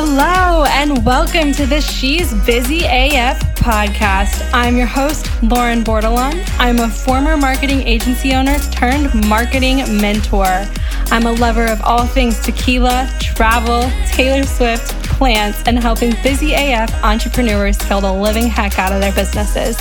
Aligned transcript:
Hello, 0.00 0.62
and 0.68 1.04
welcome 1.04 1.50
to 1.50 1.66
the 1.66 1.80
She's 1.80 2.32
Busy 2.46 2.84
AF 2.84 3.36
podcast. 3.56 4.48
I'm 4.54 4.76
your 4.76 4.86
host, 4.86 5.26
Lauren 5.42 5.82
Bordelon. 5.82 6.48
I'm 6.60 6.78
a 6.78 6.88
former 6.88 7.36
marketing 7.36 7.80
agency 7.80 8.32
owner 8.32 8.60
turned 8.70 9.12
marketing 9.28 9.78
mentor. 10.00 10.68
I'm 11.10 11.26
a 11.26 11.32
lover 11.32 11.66
of 11.66 11.80
all 11.80 12.06
things 12.06 12.38
tequila, 12.38 13.10
travel, 13.18 13.90
Taylor 14.06 14.44
Swift, 14.44 14.94
plants, 15.02 15.64
and 15.66 15.76
helping 15.76 16.14
busy 16.22 16.54
AF 16.54 16.94
entrepreneurs 17.02 17.76
build 17.88 18.04
a 18.04 18.12
living 18.12 18.46
heck 18.46 18.78
out 18.78 18.92
of 18.92 19.00
their 19.00 19.12
businesses. 19.12 19.76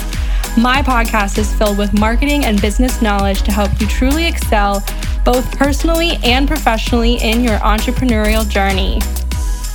My 0.58 0.82
podcast 0.82 1.38
is 1.38 1.54
filled 1.54 1.78
with 1.78 1.94
marketing 1.94 2.44
and 2.44 2.60
business 2.60 3.04
knowledge 3.04 3.44
to 3.44 3.52
help 3.52 3.80
you 3.80 3.86
truly 3.86 4.26
excel 4.26 4.84
both 5.24 5.56
personally 5.60 6.18
and 6.24 6.48
professionally 6.48 7.18
in 7.18 7.44
your 7.44 7.60
entrepreneurial 7.60 8.50
journey. 8.50 9.00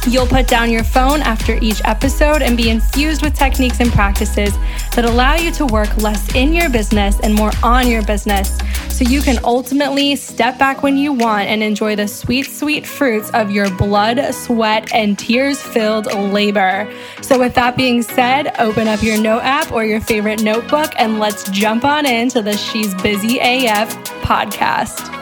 You'll 0.09 0.27
put 0.27 0.48
down 0.48 0.70
your 0.70 0.83
phone 0.83 1.20
after 1.20 1.56
each 1.62 1.80
episode 1.84 2.42
and 2.42 2.56
be 2.56 2.70
infused 2.70 3.23
with 3.23 3.34
techniques 3.34 3.79
and 3.79 3.91
practices 3.92 4.52
that 4.97 5.05
allow 5.05 5.37
you 5.37 5.52
to 5.52 5.66
work 5.66 5.97
less 5.98 6.34
in 6.34 6.52
your 6.52 6.69
business 6.69 7.20
and 7.20 7.33
more 7.33 7.52
on 7.62 7.87
your 7.87 8.02
business 8.02 8.59
so 8.88 9.05
you 9.05 9.23
can 9.23 9.38
ultimately 9.45 10.16
step 10.16 10.59
back 10.59 10.83
when 10.83 10.97
you 10.97 11.12
want 11.12 11.48
and 11.48 11.62
enjoy 11.62 11.95
the 11.95 12.09
sweet, 12.09 12.47
sweet 12.47 12.84
fruits 12.84 13.30
of 13.30 13.52
your 13.52 13.70
blood, 13.77 14.34
sweat, 14.34 14.92
and 14.92 15.19
tears 15.19 15.62
filled 15.62 16.06
labor. 16.06 16.92
So, 17.20 17.39
with 17.39 17.55
that 17.55 17.77
being 17.77 18.03
said, 18.03 18.55
open 18.59 18.89
up 18.89 19.03
your 19.03 19.20
note 19.20 19.42
app 19.42 19.70
or 19.70 19.84
your 19.84 20.00
favorite 20.00 20.42
notebook 20.42 20.92
and 20.97 21.20
let's 21.20 21.48
jump 21.50 21.84
on 21.84 22.06
into 22.06 22.42
the 22.42 22.56
She's 22.56 22.92
Busy 22.97 23.39
AF 23.39 23.95
podcast. 24.23 25.22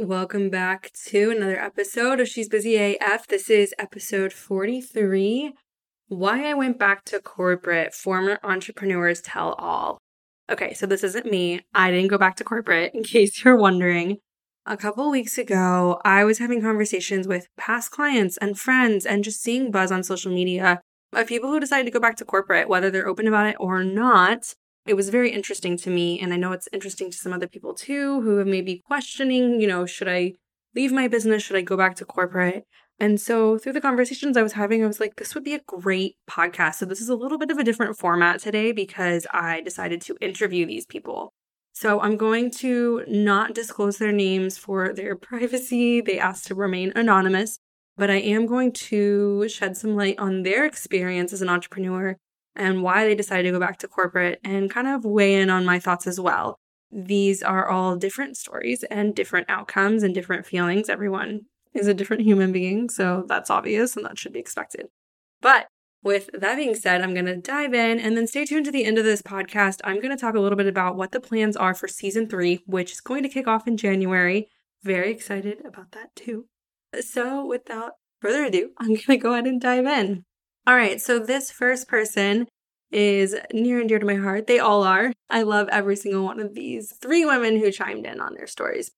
Welcome 0.00 0.48
back 0.48 0.92
to 1.06 1.30
another 1.30 1.58
episode 1.58 2.20
of 2.20 2.28
She's 2.28 2.48
Busy 2.48 2.76
AF. 2.76 3.26
This 3.26 3.50
is 3.50 3.74
episode 3.78 4.32
43 4.32 5.54
Why 6.06 6.50
I 6.50 6.54
Went 6.54 6.78
Back 6.78 7.04
to 7.06 7.20
Corporate 7.20 7.92
Former 7.92 8.38
Entrepreneurs 8.44 9.20
Tell 9.20 9.54
All. 9.54 9.98
Okay, 10.48 10.72
so 10.74 10.86
this 10.86 11.02
isn't 11.02 11.26
me. 11.26 11.62
I 11.74 11.90
didn't 11.90 12.10
go 12.10 12.18
back 12.18 12.36
to 12.36 12.44
corporate, 12.44 12.94
in 12.94 13.02
case 13.04 13.44
you're 13.44 13.56
wondering. 13.56 14.18
A 14.66 14.76
couple 14.76 15.10
weeks 15.10 15.36
ago, 15.36 16.00
I 16.04 16.24
was 16.24 16.38
having 16.38 16.60
conversations 16.60 17.26
with 17.26 17.48
past 17.56 17.90
clients 17.90 18.36
and 18.36 18.58
friends 18.58 19.04
and 19.04 19.24
just 19.24 19.42
seeing 19.42 19.72
buzz 19.72 19.90
on 19.90 20.04
social 20.04 20.32
media 20.32 20.80
of 21.12 21.26
people 21.26 21.50
who 21.50 21.58
decided 21.58 21.86
to 21.86 21.90
go 21.90 22.00
back 22.00 22.16
to 22.16 22.24
corporate, 22.24 22.68
whether 22.68 22.90
they're 22.90 23.08
open 23.08 23.26
about 23.26 23.46
it 23.46 23.56
or 23.58 23.82
not 23.82 24.54
it 24.88 24.94
was 24.94 25.10
very 25.10 25.30
interesting 25.30 25.76
to 25.78 25.90
me. 25.90 26.18
And 26.20 26.32
I 26.32 26.36
know 26.36 26.52
it's 26.52 26.68
interesting 26.72 27.10
to 27.10 27.16
some 27.16 27.32
other 27.32 27.46
people 27.46 27.74
too 27.74 28.20
who 28.22 28.38
have 28.38 28.46
maybe 28.46 28.82
questioning, 28.86 29.60
you 29.60 29.66
know, 29.66 29.86
should 29.86 30.08
I 30.08 30.32
leave 30.74 30.92
my 30.92 31.08
business? 31.08 31.42
Should 31.42 31.56
I 31.56 31.62
go 31.62 31.76
back 31.76 31.94
to 31.96 32.04
corporate? 32.04 32.64
And 33.00 33.20
so 33.20 33.58
through 33.58 33.74
the 33.74 33.80
conversations 33.80 34.36
I 34.36 34.42
was 34.42 34.54
having, 34.54 34.82
I 34.82 34.86
was 34.86 34.98
like, 34.98 35.16
this 35.16 35.34
would 35.34 35.44
be 35.44 35.54
a 35.54 35.60
great 35.66 36.16
podcast. 36.28 36.76
So 36.76 36.86
this 36.86 37.00
is 37.00 37.08
a 37.08 37.14
little 37.14 37.38
bit 37.38 37.50
of 37.50 37.58
a 37.58 37.64
different 37.64 37.96
format 37.96 38.40
today 38.40 38.72
because 38.72 39.26
I 39.32 39.60
decided 39.60 40.00
to 40.02 40.16
interview 40.20 40.66
these 40.66 40.84
people. 40.84 41.32
So 41.72 42.00
I'm 42.00 42.16
going 42.16 42.50
to 42.52 43.04
not 43.06 43.54
disclose 43.54 43.98
their 43.98 44.10
names 44.10 44.58
for 44.58 44.92
their 44.92 45.14
privacy. 45.30 46.00
They 46.00 46.18
asked 46.18 46.46
to 46.48 46.56
remain 46.56 46.92
anonymous, 46.96 47.58
but 47.96 48.10
I 48.10 48.16
am 48.16 48.46
going 48.46 48.72
to 48.72 49.48
shed 49.48 49.76
some 49.76 49.94
light 49.94 50.18
on 50.18 50.42
their 50.42 50.66
experience 50.66 51.32
as 51.32 51.42
an 51.42 51.48
entrepreneur 51.48 52.16
and 52.58 52.82
why 52.82 53.04
they 53.04 53.14
decided 53.14 53.44
to 53.44 53.52
go 53.52 53.60
back 53.60 53.78
to 53.78 53.88
corporate 53.88 54.40
and 54.44 54.70
kind 54.70 54.86
of 54.86 55.04
weigh 55.04 55.40
in 55.40 55.48
on 55.48 55.64
my 55.64 55.78
thoughts 55.78 56.06
as 56.06 56.20
well. 56.20 56.58
These 56.90 57.42
are 57.42 57.68
all 57.68 57.96
different 57.96 58.36
stories 58.36 58.82
and 58.84 59.14
different 59.14 59.48
outcomes 59.48 60.02
and 60.02 60.14
different 60.14 60.46
feelings. 60.46 60.88
Everyone 60.88 61.42
is 61.74 61.86
a 61.86 61.94
different 61.94 62.22
human 62.22 62.52
being, 62.52 62.88
so 62.88 63.24
that's 63.28 63.50
obvious 63.50 63.96
and 63.96 64.04
that 64.04 64.18
should 64.18 64.32
be 64.32 64.40
expected. 64.40 64.88
But 65.40 65.68
with 66.02 66.30
that 66.32 66.56
being 66.56 66.74
said, 66.74 67.02
I'm 67.02 67.12
going 67.12 67.26
to 67.26 67.36
dive 67.36 67.74
in 67.74 67.98
and 67.98 68.16
then 68.16 68.26
stay 68.26 68.44
tuned 68.44 68.64
to 68.66 68.72
the 68.72 68.84
end 68.84 68.98
of 68.98 69.04
this 69.04 69.22
podcast. 69.22 69.80
I'm 69.84 70.00
going 70.00 70.16
to 70.16 70.20
talk 70.20 70.34
a 70.34 70.40
little 70.40 70.56
bit 70.56 70.66
about 70.66 70.96
what 70.96 71.12
the 71.12 71.20
plans 71.20 71.56
are 71.56 71.74
for 71.74 71.88
season 71.88 72.28
three, 72.28 72.62
which 72.66 72.92
is 72.92 73.00
going 73.00 73.22
to 73.22 73.28
kick 73.28 73.46
off 73.46 73.66
in 73.66 73.76
January. 73.76 74.48
Very 74.82 75.10
excited 75.10 75.58
about 75.64 75.92
that 75.92 76.14
too. 76.14 76.46
So, 77.00 77.44
without 77.44 77.92
further 78.20 78.44
ado, 78.44 78.70
I'm 78.78 78.88
going 78.88 78.98
to 78.98 79.16
go 79.16 79.32
ahead 79.32 79.46
and 79.46 79.60
dive 79.60 79.86
in. 79.86 80.24
All 80.68 80.76
right, 80.76 81.00
so 81.00 81.18
this 81.18 81.50
first 81.50 81.88
person 81.88 82.46
is 82.92 83.34
near 83.54 83.80
and 83.80 83.88
dear 83.88 83.98
to 83.98 84.04
my 84.04 84.16
heart. 84.16 84.46
They 84.46 84.58
all 84.58 84.82
are. 84.82 85.14
I 85.30 85.40
love 85.40 85.66
every 85.70 85.96
single 85.96 86.26
one 86.26 86.40
of 86.40 86.54
these 86.54 86.92
three 87.00 87.24
women 87.24 87.58
who 87.58 87.72
chimed 87.72 88.04
in 88.04 88.20
on 88.20 88.34
their 88.34 88.46
stories. 88.46 88.90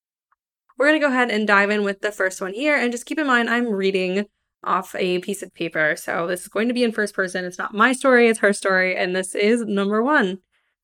We're 0.76 0.88
going 0.88 1.00
to 1.00 1.06
go 1.06 1.12
ahead 1.12 1.31
and 1.31 1.47
dive 1.47 1.70
in 1.70 1.84
with 1.84 2.00
the 2.00 2.10
first 2.10 2.41
one 2.41 2.54
here. 2.54 2.76
And 2.76 2.91
just 2.91 3.06
keep 3.06 3.20
in 3.20 3.26
mind, 3.28 3.48
I'm 3.48 3.69
reading 3.69 4.26
off 4.64 4.97
a 4.97 5.20
piece 5.20 5.44
of 5.44 5.54
paper. 5.54 5.94
So 5.94 6.26
this 6.26 6.41
is 6.41 6.48
going 6.48 6.66
to 6.66 6.75
be 6.75 6.82
in 6.82 6.91
first 6.91 7.14
person. 7.14 7.44
It's 7.44 7.56
not 7.56 7.72
my 7.72 7.92
story, 7.92 8.26
it's 8.26 8.41
her 8.41 8.52
story. 8.52 8.97
And 8.97 9.14
this 9.14 9.37
is 9.37 9.64
number 9.64 10.02
one. 10.02 10.38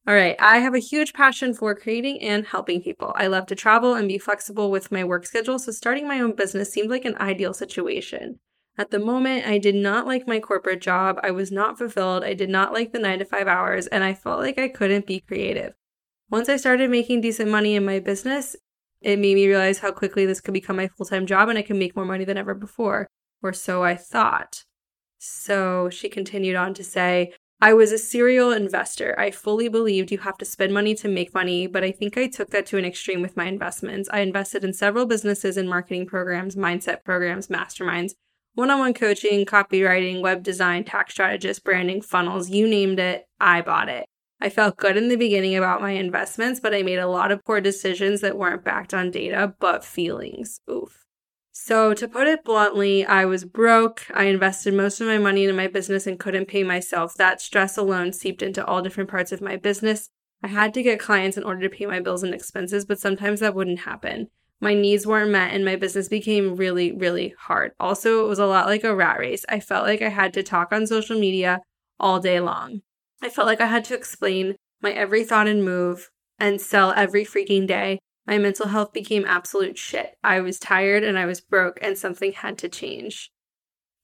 All 0.06 0.14
right. 0.14 0.36
I 0.38 0.58
have 0.58 0.76
a 0.76 0.78
huge 0.78 1.14
passion 1.14 1.52
for 1.52 1.74
creating 1.74 2.22
and 2.22 2.46
helping 2.46 2.80
people. 2.80 3.12
I 3.16 3.26
love 3.26 3.46
to 3.46 3.56
travel 3.56 3.94
and 3.94 4.06
be 4.06 4.18
flexible 4.18 4.70
with 4.70 4.92
my 4.92 5.02
work 5.02 5.26
schedule. 5.26 5.58
So 5.58 5.72
starting 5.72 6.06
my 6.06 6.20
own 6.20 6.36
business 6.36 6.70
seemed 6.70 6.90
like 6.90 7.04
an 7.04 7.16
ideal 7.16 7.54
situation. 7.54 8.38
At 8.78 8.90
the 8.90 8.98
moment, 8.98 9.46
I 9.46 9.58
did 9.58 9.74
not 9.74 10.06
like 10.06 10.26
my 10.26 10.38
corporate 10.38 10.82
job. 10.82 11.18
I 11.22 11.30
was 11.30 11.50
not 11.50 11.78
fulfilled. 11.78 12.24
I 12.24 12.34
did 12.34 12.50
not 12.50 12.72
like 12.72 12.92
the 12.92 12.98
nine 12.98 13.20
to 13.20 13.24
five 13.24 13.46
hours, 13.46 13.86
and 13.86 14.04
I 14.04 14.12
felt 14.12 14.40
like 14.40 14.58
I 14.58 14.68
couldn't 14.68 15.06
be 15.06 15.20
creative. 15.20 15.72
Once 16.30 16.48
I 16.48 16.56
started 16.56 16.90
making 16.90 17.20
decent 17.22 17.50
money 17.50 17.74
in 17.74 17.84
my 17.84 18.00
business, 18.00 18.54
it 19.00 19.18
made 19.18 19.34
me 19.36 19.46
realize 19.46 19.78
how 19.78 19.92
quickly 19.92 20.26
this 20.26 20.40
could 20.40 20.54
become 20.54 20.76
my 20.76 20.88
full 20.88 21.06
time 21.06 21.26
job 21.26 21.48
and 21.48 21.58
I 21.58 21.62
could 21.62 21.76
make 21.76 21.96
more 21.96 22.04
money 22.04 22.24
than 22.24 22.36
ever 22.36 22.54
before, 22.54 23.06
or 23.42 23.52
so 23.52 23.82
I 23.82 23.96
thought. 23.96 24.64
So 25.18 25.88
she 25.88 26.08
continued 26.08 26.56
on 26.56 26.74
to 26.74 26.84
say, 26.84 27.32
I 27.60 27.72
was 27.72 27.90
a 27.90 27.98
serial 27.98 28.52
investor. 28.52 29.18
I 29.18 29.30
fully 29.30 29.68
believed 29.68 30.10
you 30.10 30.18
have 30.18 30.36
to 30.38 30.44
spend 30.44 30.74
money 30.74 30.94
to 30.96 31.08
make 31.08 31.32
money, 31.32 31.66
but 31.66 31.82
I 31.82 31.90
think 31.90 32.18
I 32.18 32.26
took 32.26 32.50
that 32.50 32.66
to 32.66 32.76
an 32.76 32.84
extreme 32.84 33.22
with 33.22 33.36
my 33.36 33.46
investments. 33.46 34.10
I 34.12 34.20
invested 34.20 34.62
in 34.62 34.74
several 34.74 35.06
businesses 35.06 35.56
and 35.56 35.68
marketing 35.68 36.06
programs, 36.06 36.54
mindset 36.54 37.02
programs, 37.02 37.48
masterminds, 37.48 38.12
one 38.56 38.70
on 38.70 38.78
one 38.78 38.94
coaching, 38.94 39.44
copywriting, 39.44 40.22
web 40.22 40.42
design, 40.42 40.82
tax 40.82 41.12
strategist, 41.12 41.62
branding, 41.62 42.00
funnels, 42.00 42.48
you 42.48 42.66
named 42.66 42.98
it, 42.98 43.26
I 43.38 43.60
bought 43.60 43.90
it. 43.90 44.06
I 44.40 44.48
felt 44.48 44.78
good 44.78 44.96
in 44.96 45.08
the 45.08 45.16
beginning 45.16 45.54
about 45.54 45.82
my 45.82 45.90
investments, 45.90 46.58
but 46.58 46.74
I 46.74 46.82
made 46.82 46.98
a 46.98 47.06
lot 47.06 47.30
of 47.30 47.44
poor 47.44 47.60
decisions 47.60 48.22
that 48.22 48.38
weren't 48.38 48.64
backed 48.64 48.94
on 48.94 49.10
data, 49.10 49.54
but 49.60 49.84
feelings. 49.84 50.60
Oof. 50.70 51.04
So, 51.52 51.92
to 51.92 52.08
put 52.08 52.28
it 52.28 52.44
bluntly, 52.44 53.04
I 53.04 53.26
was 53.26 53.44
broke. 53.44 54.06
I 54.14 54.24
invested 54.24 54.72
most 54.72 55.02
of 55.02 55.06
my 55.06 55.18
money 55.18 55.44
into 55.44 55.54
my 55.54 55.68
business 55.68 56.06
and 56.06 56.18
couldn't 56.18 56.48
pay 56.48 56.62
myself. 56.62 57.14
That 57.14 57.42
stress 57.42 57.76
alone 57.76 58.14
seeped 58.14 58.40
into 58.40 58.64
all 58.64 58.80
different 58.80 59.10
parts 59.10 59.32
of 59.32 59.42
my 59.42 59.56
business. 59.56 60.08
I 60.42 60.48
had 60.48 60.72
to 60.74 60.82
get 60.82 60.98
clients 60.98 61.36
in 61.36 61.44
order 61.44 61.60
to 61.60 61.76
pay 61.76 61.84
my 61.84 62.00
bills 62.00 62.22
and 62.22 62.32
expenses, 62.32 62.86
but 62.86 63.00
sometimes 63.00 63.40
that 63.40 63.54
wouldn't 63.54 63.80
happen 63.80 64.30
my 64.60 64.74
needs 64.74 65.06
weren't 65.06 65.30
met 65.30 65.52
and 65.52 65.64
my 65.64 65.76
business 65.76 66.08
became 66.08 66.56
really, 66.56 66.92
really 66.92 67.34
hard. 67.38 67.72
Also, 67.78 68.24
it 68.24 68.28
was 68.28 68.38
a 68.38 68.46
lot 68.46 68.66
like 68.66 68.84
a 68.84 68.94
rat 68.94 69.18
race. 69.18 69.44
I 69.48 69.60
felt 69.60 69.86
like 69.86 70.02
I 70.02 70.08
had 70.08 70.32
to 70.34 70.42
talk 70.42 70.72
on 70.72 70.86
social 70.86 71.18
media 71.18 71.60
all 72.00 72.20
day 72.20 72.40
long. 72.40 72.82
I 73.22 73.28
felt 73.28 73.46
like 73.46 73.60
I 73.60 73.66
had 73.66 73.84
to 73.86 73.94
explain 73.94 74.56
my 74.82 74.92
every 74.92 75.24
thought 75.24 75.48
and 75.48 75.64
move 75.64 76.10
and 76.38 76.60
sell 76.60 76.92
every 76.92 77.24
freaking 77.24 77.66
day. 77.66 77.98
My 78.26 78.38
mental 78.38 78.68
health 78.68 78.92
became 78.92 79.24
absolute 79.26 79.78
shit. 79.78 80.16
I 80.24 80.40
was 80.40 80.58
tired 80.58 81.04
and 81.04 81.18
I 81.18 81.26
was 81.26 81.40
broke, 81.40 81.78
and 81.80 81.96
something 81.96 82.32
had 82.32 82.58
to 82.58 82.68
change. 82.68 83.30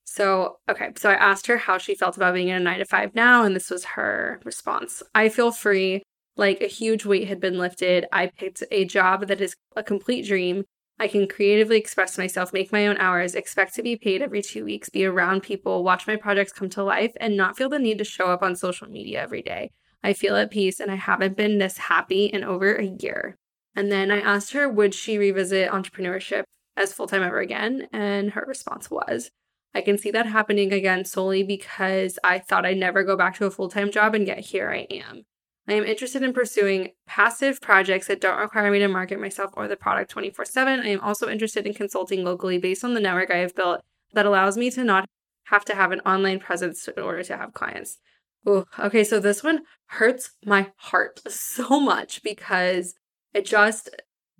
So, 0.05 0.59
okay, 0.69 0.91
so 0.95 1.09
I 1.09 1.15
asked 1.15 1.47
her 1.47 1.57
how 1.57 1.77
she 1.77 1.95
felt 1.95 2.15
about 2.15 2.33
being 2.33 2.47
in 2.47 2.55
a 2.55 2.59
nine 2.59 2.79
to 2.79 2.85
five 2.85 3.15
now, 3.15 3.43
and 3.43 3.55
this 3.55 3.69
was 3.69 3.83
her 3.83 4.39
response 4.45 5.03
I 5.13 5.29
feel 5.29 5.51
free 5.51 6.03
like 6.35 6.61
a 6.61 6.67
huge 6.67 7.05
weight 7.05 7.27
had 7.27 7.39
been 7.39 7.57
lifted. 7.57 8.05
I 8.11 8.27
picked 8.27 8.63
a 8.71 8.85
job 8.85 9.27
that 9.27 9.41
is 9.41 9.55
a 9.75 9.83
complete 9.83 10.25
dream. 10.25 10.63
I 10.99 11.07
can 11.07 11.27
creatively 11.27 11.77
express 11.77 12.17
myself, 12.17 12.53
make 12.53 12.71
my 12.71 12.87
own 12.87 12.97
hours, 12.97 13.35
expect 13.35 13.73
to 13.75 13.83
be 13.83 13.95
paid 13.95 14.21
every 14.21 14.41
two 14.41 14.63
weeks, 14.63 14.89
be 14.89 15.05
around 15.05 15.41
people, 15.41 15.83
watch 15.83 16.07
my 16.07 16.15
projects 16.15 16.53
come 16.53 16.69
to 16.69 16.83
life, 16.83 17.13
and 17.19 17.35
not 17.35 17.57
feel 17.57 17.69
the 17.69 17.79
need 17.79 17.97
to 17.97 18.03
show 18.03 18.27
up 18.27 18.43
on 18.43 18.55
social 18.55 18.87
media 18.87 19.21
every 19.21 19.41
day. 19.41 19.71
I 20.03 20.13
feel 20.13 20.35
at 20.35 20.51
peace 20.51 20.79
and 20.79 20.91
I 20.91 20.95
haven't 20.95 21.37
been 21.37 21.57
this 21.57 21.77
happy 21.77 22.25
in 22.25 22.43
over 22.43 22.75
a 22.75 22.85
year. 22.85 23.37
And 23.75 23.91
then 23.91 24.11
I 24.11 24.19
asked 24.19 24.53
her, 24.53 24.69
would 24.69 24.93
she 24.93 25.17
revisit 25.17 25.71
entrepreneurship 25.71 26.43
as 26.77 26.93
full 26.93 27.07
time 27.07 27.23
ever 27.23 27.39
again? 27.39 27.87
And 27.91 28.31
her 28.31 28.45
response 28.47 28.91
was, 28.91 29.31
I 29.73 29.81
can 29.81 29.97
see 29.97 30.11
that 30.11 30.27
happening 30.27 30.71
again 30.71 31.05
solely 31.05 31.41
because 31.43 32.19
I 32.23 32.37
thought 32.37 32.65
I'd 32.65 32.77
never 32.77 33.03
go 33.03 33.17
back 33.17 33.35
to 33.37 33.45
a 33.45 33.51
full 33.51 33.69
time 33.69 33.89
job, 33.91 34.13
and 34.13 34.27
yet 34.27 34.39
here 34.39 34.69
I 34.69 34.85
am. 34.91 35.23
I 35.67 35.73
am 35.73 35.85
interested 35.85 36.23
in 36.23 36.33
pursuing 36.33 36.91
passive 37.07 37.61
projects 37.61 38.07
that 38.07 38.19
don't 38.19 38.39
require 38.39 38.69
me 38.69 38.79
to 38.79 38.87
market 38.87 39.19
myself 39.19 39.51
or 39.55 39.67
the 39.67 39.77
product 39.77 40.11
24 40.11 40.45
7. 40.45 40.79
I 40.81 40.87
am 40.87 40.99
also 40.99 41.29
interested 41.29 41.65
in 41.65 41.73
consulting 41.73 42.23
locally 42.23 42.57
based 42.57 42.83
on 42.83 42.93
the 42.93 42.99
network 42.99 43.31
I 43.31 43.37
have 43.37 43.55
built 43.55 43.81
that 44.13 44.25
allows 44.25 44.57
me 44.57 44.69
to 44.71 44.83
not 44.83 45.05
have 45.45 45.63
to 45.65 45.75
have 45.75 45.91
an 45.91 46.01
online 46.01 46.39
presence 46.39 46.87
in 46.87 47.01
order 47.01 47.23
to 47.23 47.37
have 47.37 47.53
clients. 47.53 47.99
Ooh, 48.47 48.65
okay, 48.77 49.03
so 49.03 49.19
this 49.19 49.43
one 49.43 49.61
hurts 49.87 50.31
my 50.45 50.71
heart 50.77 51.21
so 51.27 51.79
much 51.79 52.23
because 52.23 52.95
it 53.33 53.45
just 53.45 53.89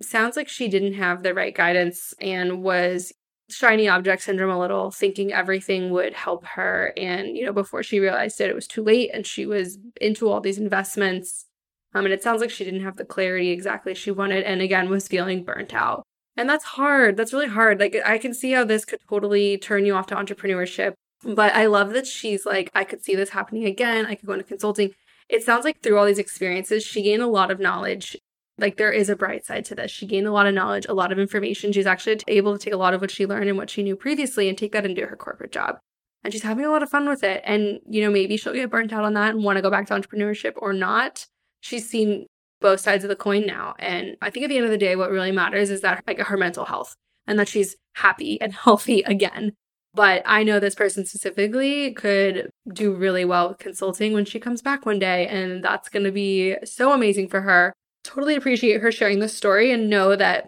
sounds 0.02 0.36
like 0.36 0.48
she 0.48 0.68
didn't 0.68 0.94
have 0.94 1.22
the 1.22 1.34
right 1.34 1.54
guidance 1.54 2.12
and 2.20 2.62
was 2.62 3.12
shiny 3.50 3.88
object 3.88 4.22
syndrome 4.22 4.50
a 4.50 4.58
little, 4.58 4.90
thinking 4.90 5.32
everything 5.32 5.90
would 5.90 6.14
help 6.14 6.44
her. 6.46 6.92
And, 6.96 7.36
you 7.36 7.44
know, 7.44 7.52
before 7.52 7.82
she 7.82 8.00
realized 8.00 8.40
it, 8.40 8.50
it 8.50 8.54
was 8.54 8.66
too 8.66 8.82
late 8.82 9.10
and 9.12 9.26
she 9.26 9.46
was 9.46 9.78
into 10.00 10.28
all 10.28 10.40
these 10.40 10.58
investments. 10.58 11.46
Um, 11.94 12.04
and 12.04 12.14
it 12.14 12.22
sounds 12.22 12.40
like 12.40 12.50
she 12.50 12.64
didn't 12.64 12.82
have 12.82 12.96
the 12.96 13.04
clarity 13.04 13.50
exactly 13.50 13.94
she 13.94 14.10
wanted 14.10 14.44
and 14.44 14.60
again 14.60 14.88
was 14.88 15.06
feeling 15.06 15.44
burnt 15.44 15.74
out. 15.74 16.02
And 16.36 16.48
that's 16.48 16.64
hard. 16.64 17.16
That's 17.16 17.32
really 17.32 17.48
hard. 17.48 17.78
Like, 17.78 17.96
I 18.04 18.18
can 18.18 18.34
see 18.34 18.52
how 18.52 18.64
this 18.64 18.84
could 18.84 18.98
totally 19.08 19.56
turn 19.56 19.86
you 19.86 19.94
off 19.94 20.08
to 20.08 20.16
entrepreneurship. 20.16 20.94
But 21.22 21.54
I 21.54 21.66
love 21.66 21.92
that 21.92 22.06
she's 22.06 22.44
like, 22.44 22.70
I 22.74 22.84
could 22.84 23.04
see 23.04 23.14
this 23.14 23.30
happening 23.30 23.64
again. 23.64 24.06
I 24.06 24.16
could 24.16 24.26
go 24.26 24.32
into 24.32 24.44
consulting. 24.44 24.90
It 25.28 25.42
sounds 25.42 25.64
like 25.64 25.80
through 25.80 25.96
all 25.96 26.04
these 26.06 26.18
experiences, 26.18 26.84
she 26.84 27.02
gained 27.02 27.22
a 27.22 27.28
lot 27.28 27.50
of 27.50 27.60
knowledge 27.60 28.16
like 28.58 28.76
there 28.76 28.92
is 28.92 29.08
a 29.08 29.16
bright 29.16 29.44
side 29.44 29.64
to 29.66 29.74
this. 29.74 29.90
She 29.90 30.06
gained 30.06 30.26
a 30.26 30.32
lot 30.32 30.46
of 30.46 30.54
knowledge, 30.54 30.86
a 30.88 30.94
lot 30.94 31.12
of 31.12 31.18
information. 31.18 31.72
She's 31.72 31.86
actually 31.86 32.20
able 32.28 32.56
to 32.56 32.62
take 32.62 32.74
a 32.74 32.78
lot 32.78 32.94
of 32.94 33.00
what 33.00 33.10
she 33.10 33.26
learned 33.26 33.48
and 33.48 33.58
what 33.58 33.70
she 33.70 33.82
knew 33.82 33.96
previously 33.96 34.48
and 34.48 34.56
take 34.56 34.72
that 34.72 34.86
into 34.86 35.06
her 35.06 35.16
corporate 35.16 35.52
job. 35.52 35.78
And 36.22 36.32
she's 36.32 36.42
having 36.42 36.64
a 36.64 36.70
lot 36.70 36.82
of 36.82 36.88
fun 36.88 37.08
with 37.08 37.22
it. 37.22 37.42
And, 37.44 37.80
you 37.88 38.02
know, 38.02 38.10
maybe 38.10 38.36
she'll 38.36 38.54
get 38.54 38.70
burnt 38.70 38.92
out 38.92 39.04
on 39.04 39.14
that 39.14 39.34
and 39.34 39.44
want 39.44 39.56
to 39.56 39.62
go 39.62 39.70
back 39.70 39.86
to 39.88 39.94
entrepreneurship 39.94 40.52
or 40.56 40.72
not. 40.72 41.26
She's 41.60 41.88
seen 41.88 42.26
both 42.60 42.80
sides 42.80 43.04
of 43.04 43.10
the 43.10 43.16
coin 43.16 43.44
now. 43.44 43.74
And 43.78 44.16
I 44.22 44.30
think 44.30 44.44
at 44.44 44.48
the 44.48 44.56
end 44.56 44.64
of 44.64 44.70
the 44.70 44.78
day, 44.78 44.96
what 44.96 45.10
really 45.10 45.32
matters 45.32 45.68
is 45.68 45.82
that 45.82 46.02
like 46.06 46.18
her 46.18 46.36
mental 46.36 46.64
health 46.64 46.94
and 47.26 47.38
that 47.38 47.48
she's 47.48 47.76
happy 47.94 48.40
and 48.40 48.52
healthy 48.64 49.02
again. 49.02 49.52
But 49.92 50.22
I 50.26 50.42
know 50.42 50.58
this 50.58 50.74
person 50.74 51.06
specifically 51.06 51.92
could 51.92 52.50
do 52.72 52.94
really 52.94 53.24
well 53.24 53.50
with 53.50 53.58
consulting 53.58 54.12
when 54.12 54.24
she 54.24 54.40
comes 54.40 54.62
back 54.62 54.86
one 54.86 54.98
day. 54.98 55.26
And 55.26 55.62
that's 55.62 55.88
going 55.88 56.04
to 56.04 56.12
be 56.12 56.56
so 56.64 56.92
amazing 56.92 57.28
for 57.28 57.42
her 57.42 57.74
totally 58.04 58.36
appreciate 58.36 58.80
her 58.80 58.92
sharing 58.92 59.18
this 59.18 59.36
story 59.36 59.72
and 59.72 59.90
know 59.90 60.14
that 60.14 60.46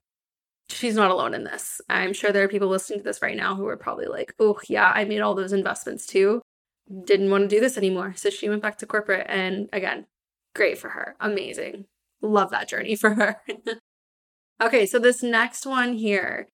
she's 0.69 0.95
not 0.95 1.11
alone 1.11 1.35
in 1.35 1.45
this. 1.45 1.81
I'm 1.89 2.13
sure 2.13 2.31
there 2.31 2.45
are 2.45 2.49
people 2.49 2.69
listening 2.69 3.01
to 3.01 3.05
this 3.05 3.23
right 3.23 3.37
now 3.37 3.57
who 3.57 3.67
are 3.67 3.77
probably 3.77 4.07
like, 4.07 4.35
oh, 4.39 4.59
yeah, 4.69 4.93
I 4.95 5.05
made 5.05 5.21
all 5.21 5.35
those 5.35 5.53
investments 5.53 6.07
too. 6.07 6.43
Didn't 7.05 7.31
want 7.31 7.43
to 7.43 7.49
do 7.57 7.61
this 7.61 7.77
anymore. 7.77 8.15
So 8.17 8.31
she 8.31 8.49
went 8.49 8.63
back 8.63 8.79
to 8.79 8.87
corporate. 8.87 9.27
And 9.29 9.69
again, 9.73 10.07
great 10.55 10.79
for 10.79 10.91
her. 10.91 11.17
Amazing. 11.21 11.87
Love 12.23 12.51
that 12.51 12.69
journey 12.69 12.97
for 12.97 13.15
her. 13.15 13.43
okay, 14.63 14.87
so 14.87 14.99
this 14.99 15.23
next 15.23 15.67
one 15.67 15.95
here. 15.95 16.49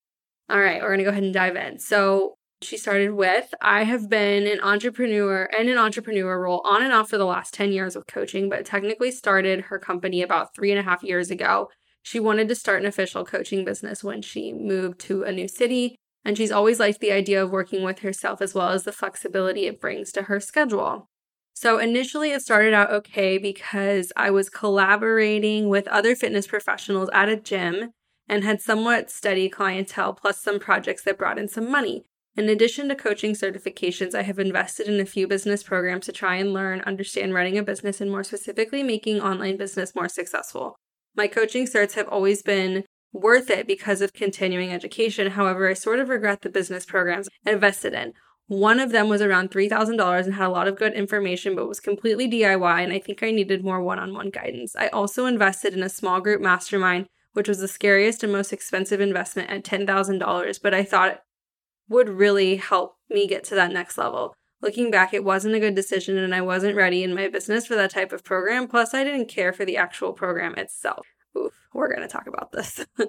All 0.49 0.61
right, 0.61 0.83
we're 0.83 0.89
going 0.89 0.99
to 0.99 1.05
go 1.05 1.11
ahead 1.11 1.23
and 1.23 1.35
dive 1.35 1.57
in. 1.57 1.79
So 1.79 2.35
she 2.63 2.77
started 2.77 3.13
with 3.13 3.55
I 3.61 3.85
have 3.85 4.09
been 4.09 4.47
an 4.47 4.61
entrepreneur 4.61 5.49
and 5.57 5.69
an 5.69 5.79
entrepreneur 5.79 6.41
role 6.41 6.63
on 6.65 6.83
and 6.83 6.93
off 6.93 7.11
for 7.11 7.19
the 7.19 7.27
last 7.27 7.55
10 7.55 7.73
years 7.73 7.97
with 7.97 8.07
coaching, 8.07 8.49
but 8.49 8.65
technically 8.65 9.11
started 9.11 9.63
her 9.63 9.79
company 9.79 10.23
about 10.23 10.55
three 10.55 10.71
and 10.71 10.81
a 10.81 10.83
half 10.83 11.03
years 11.03 11.31
ago. 11.31 11.69
She 12.03 12.19
wanted 12.19 12.49
to 12.49 12.55
start 12.55 12.81
an 12.81 12.87
official 12.87 13.25
coaching 13.25 13.65
business 13.65 14.03
when 14.03 14.23
she 14.23 14.53
moved 14.53 14.99
to 15.01 15.23
a 15.23 15.33
new 15.33 15.47
city, 15.47 15.97
and 16.25 16.37
she's 16.37 16.53
always 16.53 16.81
liked 16.81 17.01
the 17.01 17.13
idea 17.13 17.43
of 17.43 17.51
working 17.51 17.85
with 17.85 18.01
herself 18.01 18.43
as 18.43 18.55
well 18.55 18.71
as 18.71 18.85
the 18.85 18.93
flexibility 18.93 19.67
it 19.67 19.81
brings 19.81 20.11
to 20.13 20.23
her 20.23 20.41
schedule. 20.41 21.09
So, 21.55 21.79
initially, 21.79 22.33
it 22.33 22.43
started 22.43 22.75
out 22.75 22.91
okay 22.91 23.39
because 23.39 24.13
I 24.17 24.31
was 24.31 24.49
collaborating 24.49 25.69
with 25.69 25.87
other 25.89 26.17
fitness 26.17 26.47
professionals 26.47 27.11
at 27.13 27.29
a 27.29 27.37
gym 27.37 27.91
and 28.29 28.43
had 28.43 28.63
somewhat 28.63 29.11
steady 29.11 29.49
clientele 29.49 30.15
plus 30.15 30.41
some 30.41 30.59
projects 30.59 31.05
that 31.05 31.19
brought 31.19 31.39
in 31.39 31.49
some 31.49 31.71
money. 31.71 32.05
In 32.35 32.49
addition 32.49 32.89
to 32.89 32.95
coaching 32.95 33.35
certifications, 33.35 34.15
I 34.15 34.23
have 34.23 34.39
invested 34.39 34.89
in 34.89 34.99
a 35.01 35.05
few 35.05 35.29
business 35.29 35.63
programs 35.63 36.07
to 36.07 36.13
try 36.13 36.37
and 36.37 36.55
learn, 36.55 36.81
understand 36.83 37.35
running 37.35 37.59
a 37.59 37.63
business, 37.63 38.01
and 38.01 38.11
more 38.11 38.25
specifically, 38.25 38.83
making 38.83 39.21
online 39.21 39.59
business 39.59 39.95
more 39.95 40.09
successful. 40.09 40.77
My 41.15 41.27
coaching 41.27 41.67
certs 41.67 41.93
have 41.93 42.09
always 42.09 42.43
been 42.43 42.85
worth 43.13 43.51
it 43.51 43.67
because 43.67 44.01
of 44.01 44.15
continuing 44.15 44.73
education. 44.73 45.33
However, 45.33 45.69
I 45.69 45.75
sort 45.75 45.99
of 45.99 46.09
regret 46.09 46.41
the 46.41 46.49
business 46.49 46.87
programs 46.87 47.29
I 47.47 47.53
invested 47.53 47.93
in. 47.93 48.15
One 48.47 48.81
of 48.81 48.93
them 48.93 49.11
was 49.11 49.21
around 49.21 49.51
$3,000 49.51 50.25
and 50.25 50.35
had 50.35 50.47
a 50.47 50.51
lot 50.51 50.69
of 50.69 50.77
good 50.77 50.95
information, 50.95 51.55
but 51.55 51.69
was 51.69 51.81
completely 51.81 52.31
DIY, 52.31 52.83
and 52.83 52.95
I 52.95 52.99
think 52.99 53.23
I 53.23 53.31
needed 53.31 53.63
more 53.63 53.83
one 53.83 53.99
on 53.99 54.15
one 54.15 54.31
guidance. 54.31 54.75
I 54.75 54.89
also 54.89 55.27
invested 55.27 55.75
in 55.75 55.83
a 55.83 55.91
small 55.91 56.21
group 56.21 56.41
mastermind, 56.41 57.07
which 57.35 57.49
was 57.49 57.59
the 57.59 57.69
scariest 57.69 58.23
and 58.23 58.33
most 58.33 58.55
expensive 58.55 59.03
investment 59.03 59.51
at 59.51 59.65
$10,000, 59.65 60.63
but 60.63 60.73
I 60.73 60.83
thought 60.83 61.21
would 61.93 62.09
really 62.09 62.57
help 62.57 62.97
me 63.09 63.27
get 63.27 63.45
to 63.45 63.55
that 63.55 63.73
next 63.73 63.97
level. 63.97 64.35
Looking 64.61 64.91
back, 64.91 65.13
it 65.13 65.25
wasn't 65.25 65.55
a 65.55 65.61
good 65.61 65.75
decision 65.75 66.19
and 66.19 66.35
I 66.35 66.41
wasn't 66.41 66.77
ready 66.77 67.03
in 67.03 67.15
my 67.15 67.29
business 67.29 67.67
for 67.67 67.75
that 67.77 67.91
type 67.91 68.13
of 68.13 68.25
program. 68.25 68.69
Plus, 68.69 68.95
I 68.95 69.05
didn't 69.05 69.29
care 69.29 69.53
for 69.53 69.65
the 69.65 69.77
actual 69.77 70.13
program 70.13 70.55
itself. 70.57 71.07
Oof, 71.37 71.53
we're 71.75 71.95
going 71.95 72.07
to 72.07 72.13
talk 72.13 72.27
about 72.27 72.53
this. 72.53 72.85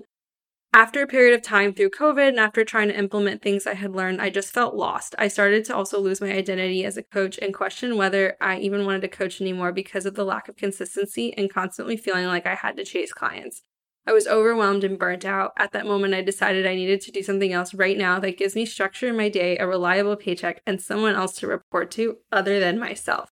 after 0.73 1.03
a 1.03 1.07
period 1.07 1.35
of 1.35 1.43
time 1.43 1.73
through 1.73 1.91
COVID 1.91 2.29
and 2.29 2.39
after 2.39 2.65
trying 2.65 2.87
to 2.87 2.97
implement 2.97 3.43
things 3.43 3.67
I 3.67 3.75
had 3.75 3.95
learned, 3.95 4.19
I 4.19 4.31
just 4.31 4.51
felt 4.51 4.73
lost. 4.73 5.13
I 5.19 5.27
started 5.27 5.63
to 5.65 5.75
also 5.75 5.99
lose 5.99 6.19
my 6.19 6.31
identity 6.31 6.83
as 6.83 6.97
a 6.97 7.03
coach 7.03 7.37
and 7.39 7.53
question 7.53 7.95
whether 7.95 8.35
I 8.41 8.57
even 8.57 8.85
wanted 8.85 9.01
to 9.01 9.07
coach 9.07 9.39
anymore 9.39 9.71
because 9.71 10.07
of 10.07 10.15
the 10.15 10.25
lack 10.25 10.47
of 10.49 10.57
consistency 10.57 11.31
and 11.37 11.53
constantly 11.53 11.95
feeling 11.95 12.25
like 12.25 12.47
I 12.47 12.55
had 12.55 12.75
to 12.77 12.83
chase 12.83 13.13
clients. 13.13 13.61
I 14.05 14.11
was 14.11 14.27
overwhelmed 14.27 14.83
and 14.83 14.99
burnt 14.99 15.23
out. 15.23 15.53
At 15.57 15.71
that 15.71 15.85
moment, 15.85 16.13
I 16.13 16.21
decided 16.21 16.67
I 16.67 16.75
needed 16.75 16.99
to 17.01 17.11
do 17.11 17.23
something 17.23 17.53
else 17.53 17.73
right 17.73 17.97
now 17.97 18.19
that 18.19 18.37
gives 18.37 18.55
me 18.55 18.65
structure 18.65 19.07
in 19.07 19.15
my 19.15 19.29
day, 19.29 19.57
a 19.57 19.67
reliable 19.67 20.17
paycheck, 20.17 20.61
and 20.67 20.81
someone 20.81 21.15
else 21.15 21.33
to 21.37 21.47
report 21.47 21.89
to 21.91 22.17
other 22.31 22.59
than 22.59 22.79
myself. 22.79 23.29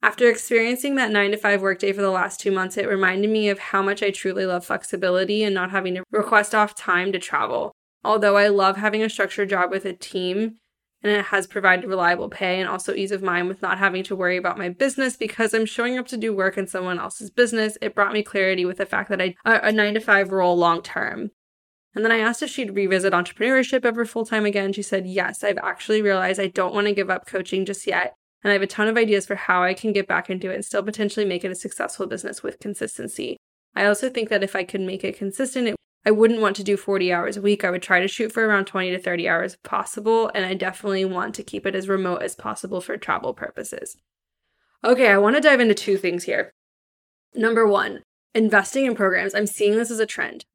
After 0.00 0.30
experiencing 0.30 0.94
that 0.94 1.10
9 1.10 1.32
to 1.32 1.36
5 1.36 1.60
workday 1.60 1.92
for 1.92 2.02
the 2.02 2.10
last 2.10 2.40
two 2.40 2.52
months, 2.52 2.76
it 2.76 2.88
reminded 2.88 3.30
me 3.30 3.48
of 3.48 3.58
how 3.58 3.82
much 3.82 4.02
I 4.02 4.10
truly 4.10 4.46
love 4.46 4.64
flexibility 4.64 5.42
and 5.42 5.54
not 5.54 5.72
having 5.72 5.96
to 5.96 6.04
request 6.10 6.54
off 6.54 6.74
time 6.74 7.12
to 7.12 7.18
travel. 7.18 7.72
Although 8.04 8.36
I 8.36 8.48
love 8.48 8.76
having 8.76 9.02
a 9.02 9.10
structured 9.10 9.50
job 9.50 9.70
with 9.70 9.84
a 9.84 9.92
team, 9.92 10.58
and 11.02 11.12
it 11.12 11.26
has 11.26 11.46
provided 11.46 11.86
reliable 11.86 12.28
pay 12.28 12.60
and 12.60 12.68
also 12.68 12.94
ease 12.94 13.12
of 13.12 13.22
mind 13.22 13.48
with 13.48 13.62
not 13.62 13.78
having 13.78 14.02
to 14.04 14.16
worry 14.16 14.36
about 14.36 14.58
my 14.58 14.68
business 14.68 15.16
because 15.16 15.54
I'm 15.54 15.66
showing 15.66 15.96
up 15.96 16.08
to 16.08 16.16
do 16.16 16.34
work 16.34 16.58
in 16.58 16.66
someone 16.66 16.98
else's 16.98 17.30
business. 17.30 17.78
It 17.80 17.94
brought 17.94 18.12
me 18.12 18.22
clarity 18.22 18.64
with 18.64 18.78
the 18.78 18.86
fact 18.86 19.08
that 19.10 19.20
I 19.20 19.34
a 19.44 19.72
9 19.72 19.94
to 19.94 20.00
5 20.00 20.32
role 20.32 20.56
long 20.56 20.82
term. 20.82 21.30
And 21.94 22.04
then 22.04 22.12
I 22.12 22.18
asked 22.18 22.42
if 22.42 22.50
she'd 22.50 22.76
revisit 22.76 23.12
entrepreneurship 23.12 23.84
ever 23.84 24.04
full 24.04 24.26
time 24.26 24.44
again. 24.44 24.72
She 24.72 24.82
said, 24.82 25.06
"Yes, 25.06 25.42
I've 25.42 25.58
actually 25.58 26.02
realized 26.02 26.40
I 26.40 26.48
don't 26.48 26.74
want 26.74 26.86
to 26.86 26.94
give 26.94 27.10
up 27.10 27.26
coaching 27.26 27.64
just 27.64 27.86
yet." 27.86 28.14
And 28.42 28.50
I 28.50 28.54
have 28.54 28.62
a 28.62 28.66
ton 28.66 28.88
of 28.88 28.96
ideas 28.96 29.26
for 29.26 29.34
how 29.34 29.62
I 29.62 29.74
can 29.74 29.92
get 29.92 30.06
back 30.06 30.30
into 30.30 30.50
it 30.50 30.54
and 30.54 30.64
still 30.64 30.82
potentially 30.82 31.26
make 31.26 31.44
it 31.44 31.50
a 31.50 31.56
successful 31.56 32.06
business 32.06 32.42
with 32.42 32.60
consistency. 32.60 33.36
I 33.74 33.86
also 33.86 34.10
think 34.10 34.28
that 34.28 34.44
if 34.44 34.54
I 34.54 34.64
could 34.64 34.80
make 34.80 35.02
it 35.02 35.16
consistent, 35.16 35.68
it 35.68 35.76
I 36.08 36.10
wouldn't 36.10 36.40
want 36.40 36.56
to 36.56 36.64
do 36.64 36.78
40 36.78 37.12
hours 37.12 37.36
a 37.36 37.42
week. 37.42 37.64
I 37.64 37.70
would 37.70 37.82
try 37.82 38.00
to 38.00 38.08
shoot 38.08 38.32
for 38.32 38.46
around 38.46 38.64
20 38.64 38.92
to 38.92 38.98
30 38.98 39.28
hours 39.28 39.52
if 39.52 39.62
possible, 39.62 40.30
and 40.34 40.46
I 40.46 40.54
definitely 40.54 41.04
want 41.04 41.34
to 41.34 41.42
keep 41.42 41.66
it 41.66 41.74
as 41.74 41.86
remote 41.86 42.22
as 42.22 42.34
possible 42.34 42.80
for 42.80 42.96
travel 42.96 43.34
purposes. 43.34 43.98
Okay, 44.82 45.08
I 45.08 45.18
want 45.18 45.36
to 45.36 45.42
dive 45.42 45.60
into 45.60 45.74
two 45.74 45.98
things 45.98 46.24
here. 46.24 46.54
Number 47.34 47.66
one, 47.66 48.04
investing 48.34 48.86
in 48.86 48.94
programs. 48.94 49.34
I'm 49.34 49.46
seeing 49.46 49.76
this 49.76 49.90
as 49.90 50.00
a 50.00 50.06
trend. 50.06 50.46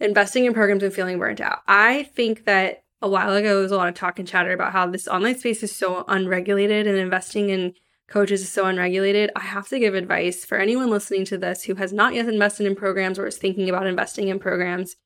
Investing 0.00 0.46
in 0.46 0.54
programs 0.54 0.82
and 0.82 0.94
feeling 0.94 1.18
burnt 1.18 1.42
out. 1.42 1.58
I 1.68 2.04
think 2.04 2.46
that 2.46 2.80
a 3.02 3.10
while 3.10 3.34
ago, 3.34 3.56
there 3.56 3.62
was 3.62 3.72
a 3.72 3.76
lot 3.76 3.90
of 3.90 3.94
talk 3.94 4.18
and 4.18 4.26
chatter 4.26 4.54
about 4.54 4.72
how 4.72 4.86
this 4.86 5.06
online 5.06 5.38
space 5.38 5.62
is 5.62 5.76
so 5.76 6.06
unregulated 6.08 6.86
and 6.86 6.96
investing 6.96 7.50
in 7.50 7.74
coaches 8.08 8.42
is 8.42 8.50
so 8.50 8.64
unregulated, 8.64 9.30
I 9.36 9.40
have 9.40 9.68
to 9.68 9.78
give 9.78 9.94
advice 9.94 10.44
for 10.44 10.58
anyone 10.58 10.90
listening 10.90 11.24
to 11.26 11.38
this 11.38 11.64
who 11.64 11.74
has 11.76 11.92
not 11.92 12.14
yet 12.14 12.26
invested 12.26 12.66
in 12.66 12.74
programs 12.74 13.18
or 13.18 13.26
is 13.26 13.36
thinking 13.36 13.68
about 13.68 13.86
investing 13.86 14.28
in 14.28 14.38
programs. 14.38 14.96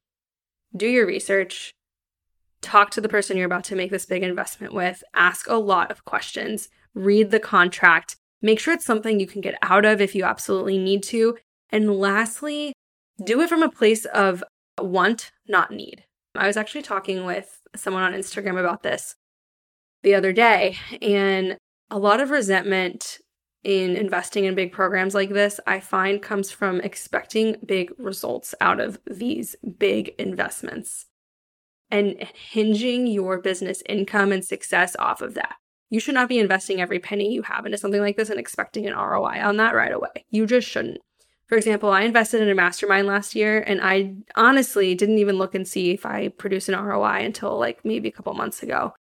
Do 0.74 0.86
your 0.86 1.06
research. 1.06 1.72
Talk 2.60 2.90
to 2.92 3.00
the 3.00 3.08
person 3.08 3.36
you're 3.36 3.46
about 3.46 3.64
to 3.64 3.76
make 3.76 3.90
this 3.90 4.06
big 4.06 4.22
investment 4.22 4.72
with. 4.72 5.02
Ask 5.14 5.48
a 5.48 5.56
lot 5.56 5.90
of 5.90 6.04
questions. 6.04 6.68
Read 6.94 7.30
the 7.30 7.40
contract. 7.40 8.16
Make 8.40 8.60
sure 8.60 8.72
it's 8.72 8.84
something 8.84 9.18
you 9.18 9.26
can 9.26 9.40
get 9.40 9.56
out 9.62 9.84
of 9.84 10.00
if 10.00 10.14
you 10.14 10.24
absolutely 10.24 10.78
need 10.78 11.02
to. 11.04 11.36
And 11.70 11.98
lastly, 11.98 12.72
do 13.24 13.40
it 13.40 13.48
from 13.48 13.62
a 13.62 13.70
place 13.70 14.04
of 14.06 14.44
want, 14.80 15.32
not 15.48 15.72
need. 15.72 16.04
I 16.34 16.46
was 16.46 16.56
actually 16.56 16.82
talking 16.82 17.24
with 17.24 17.60
someone 17.74 18.02
on 18.02 18.14
Instagram 18.14 18.58
about 18.58 18.82
this 18.82 19.16
the 20.02 20.14
other 20.14 20.32
day, 20.32 20.76
and 21.00 21.56
a 21.90 21.98
lot 21.98 22.20
of 22.20 22.30
resentment 22.30 23.18
in 23.64 23.96
investing 23.96 24.44
in 24.44 24.54
big 24.54 24.72
programs 24.72 25.14
like 25.14 25.30
this, 25.30 25.60
I 25.66 25.80
find 25.80 26.20
comes 26.20 26.50
from 26.50 26.80
expecting 26.80 27.56
big 27.64 27.92
results 27.98 28.54
out 28.60 28.80
of 28.80 28.98
these 29.06 29.54
big 29.78 30.14
investments 30.18 31.06
and 31.90 32.16
hinging 32.50 33.06
your 33.06 33.38
business 33.38 33.82
income 33.88 34.32
and 34.32 34.44
success 34.44 34.96
off 34.98 35.20
of 35.20 35.34
that. 35.34 35.56
You 35.90 36.00
should 36.00 36.14
not 36.14 36.28
be 36.28 36.38
investing 36.38 36.80
every 36.80 36.98
penny 36.98 37.32
you 37.32 37.42
have 37.42 37.66
into 37.66 37.76
something 37.76 38.00
like 38.00 38.16
this 38.16 38.30
and 38.30 38.40
expecting 38.40 38.86
an 38.86 38.94
ROI 38.94 39.42
on 39.42 39.58
that 39.58 39.74
right 39.74 39.92
away. 39.92 40.24
You 40.30 40.46
just 40.46 40.66
shouldn't. 40.66 40.98
For 41.46 41.58
example, 41.58 41.90
I 41.90 42.00
invested 42.00 42.40
in 42.40 42.48
a 42.48 42.54
mastermind 42.54 43.06
last 43.06 43.34
year 43.34 43.60
and 43.60 43.78
I 43.82 44.14
honestly 44.34 44.94
didn't 44.94 45.18
even 45.18 45.36
look 45.36 45.54
and 45.54 45.68
see 45.68 45.90
if 45.90 46.06
I 46.06 46.28
produced 46.28 46.70
an 46.70 46.82
ROI 46.82 47.26
until 47.26 47.58
like 47.58 47.84
maybe 47.84 48.08
a 48.08 48.12
couple 48.12 48.32
months 48.32 48.62
ago 48.62 48.94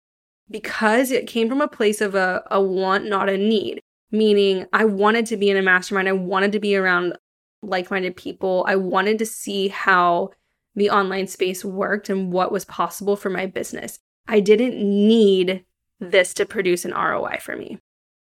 because 0.50 1.10
it 1.10 1.26
came 1.26 1.48
from 1.48 1.60
a 1.60 1.68
place 1.68 2.00
of 2.00 2.14
a, 2.14 2.42
a 2.50 2.60
want, 2.60 3.06
not 3.06 3.28
a 3.28 3.38
need. 3.38 3.80
Meaning, 4.10 4.66
I 4.72 4.84
wanted 4.84 5.26
to 5.26 5.36
be 5.36 5.50
in 5.50 5.56
a 5.56 5.62
mastermind. 5.62 6.08
I 6.08 6.12
wanted 6.12 6.52
to 6.52 6.60
be 6.60 6.74
around 6.74 7.16
like 7.62 7.90
minded 7.90 8.16
people. 8.16 8.64
I 8.66 8.74
wanted 8.76 9.18
to 9.20 9.26
see 9.26 9.68
how 9.68 10.30
the 10.74 10.90
online 10.90 11.28
space 11.28 11.64
worked 11.64 12.08
and 12.08 12.32
what 12.32 12.50
was 12.50 12.64
possible 12.64 13.16
for 13.16 13.30
my 13.30 13.46
business. 13.46 14.00
I 14.26 14.40
didn't 14.40 14.76
need 14.76 15.64
this 16.00 16.34
to 16.34 16.46
produce 16.46 16.84
an 16.84 16.92
ROI 16.92 17.38
for 17.40 17.56
me. 17.56 17.78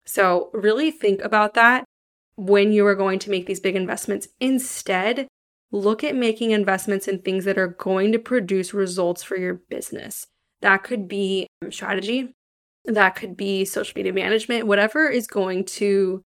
So, 0.05 0.49
really 0.53 0.91
think 0.91 1.21
about 1.21 1.53
that 1.55 1.85
when 2.35 2.71
you 2.71 2.85
are 2.85 2.95
going 2.95 3.19
to 3.19 3.29
make 3.29 3.45
these 3.45 3.59
big 3.59 3.75
investments. 3.75 4.27
Instead, 4.39 5.27
look 5.71 6.03
at 6.03 6.15
making 6.15 6.51
investments 6.51 7.07
in 7.07 7.19
things 7.19 7.45
that 7.45 7.57
are 7.57 7.67
going 7.67 8.11
to 8.11 8.19
produce 8.19 8.73
results 8.73 9.23
for 9.23 9.35
your 9.37 9.55
business. 9.69 10.27
That 10.61 10.83
could 10.83 11.07
be 11.07 11.47
um, 11.61 11.71
strategy, 11.71 12.33
that 12.85 13.15
could 13.15 13.35
be 13.35 13.65
social 13.65 13.93
media 13.95 14.13
management, 14.13 14.67
whatever 14.67 15.07
is 15.07 15.27
going 15.27 15.65
to 15.65 16.23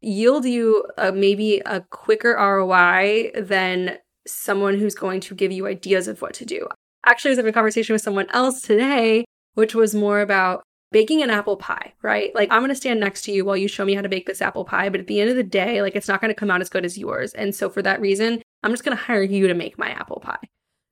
yield 0.00 0.44
you 0.44 0.84
a, 0.98 1.12
maybe 1.12 1.62
a 1.66 1.82
quicker 1.90 2.34
ROI 2.34 3.32
than 3.34 3.98
someone 4.26 4.78
who's 4.78 4.94
going 4.94 5.20
to 5.20 5.34
give 5.34 5.52
you 5.52 5.66
ideas 5.66 6.08
of 6.08 6.20
what 6.20 6.34
to 6.34 6.44
do. 6.44 6.66
Actually, 7.04 7.30
I 7.30 7.32
was 7.32 7.38
having 7.38 7.50
a 7.50 7.54
conversation 7.54 7.92
with 7.92 8.02
someone 8.02 8.26
else 8.30 8.60
today, 8.60 9.24
which 9.54 9.74
was 9.74 9.94
more 9.94 10.20
about 10.20 10.62
baking 10.92 11.22
an 11.22 11.30
apple 11.30 11.56
pie, 11.56 11.92
right? 12.02 12.34
Like, 12.34 12.50
I'm 12.50 12.60
going 12.60 12.70
to 12.70 12.74
stand 12.74 13.00
next 13.00 13.22
to 13.22 13.32
you 13.32 13.44
while 13.44 13.56
you 13.56 13.68
show 13.68 13.84
me 13.84 13.94
how 13.94 14.02
to 14.02 14.08
bake 14.08 14.26
this 14.26 14.42
apple 14.42 14.64
pie. 14.64 14.88
But 14.88 15.00
at 15.00 15.06
the 15.06 15.20
end 15.20 15.30
of 15.30 15.36
the 15.36 15.42
day, 15.42 15.82
like, 15.82 15.94
it's 15.96 16.08
not 16.08 16.20
going 16.20 16.32
to 16.32 16.38
come 16.38 16.50
out 16.50 16.60
as 16.60 16.68
good 16.68 16.84
as 16.84 16.98
yours. 16.98 17.32
And 17.34 17.54
so, 17.54 17.68
for 17.70 17.82
that 17.82 18.00
reason, 18.00 18.42
I'm 18.62 18.70
just 18.72 18.84
going 18.84 18.96
to 18.96 19.02
hire 19.02 19.22
you 19.22 19.46
to 19.46 19.54
make 19.54 19.78
my 19.78 19.90
apple 19.90 20.20
pie. 20.20 20.38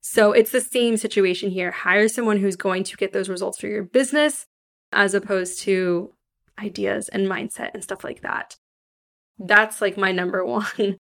So, 0.07 0.33
it's 0.33 0.51
the 0.51 0.61
same 0.61 0.97
situation 0.97 1.49
here. 1.49 1.71
Hire 1.71 2.07
someone 2.07 2.37
who's 2.37 2.55
going 2.55 2.83
to 2.83 2.95
get 2.95 3.11
those 3.11 3.27
results 3.27 3.59
for 3.59 3.65
your 3.65 3.81
business 3.81 4.45
as 4.91 5.15
opposed 5.15 5.61
to 5.61 6.13
ideas 6.59 7.09
and 7.09 7.25
mindset 7.25 7.71
and 7.73 7.83
stuff 7.83 8.03
like 8.03 8.21
that. 8.21 8.55
That's 9.39 9.81
like 9.81 9.97
my 9.97 10.11
number 10.11 10.45
one 10.45 10.97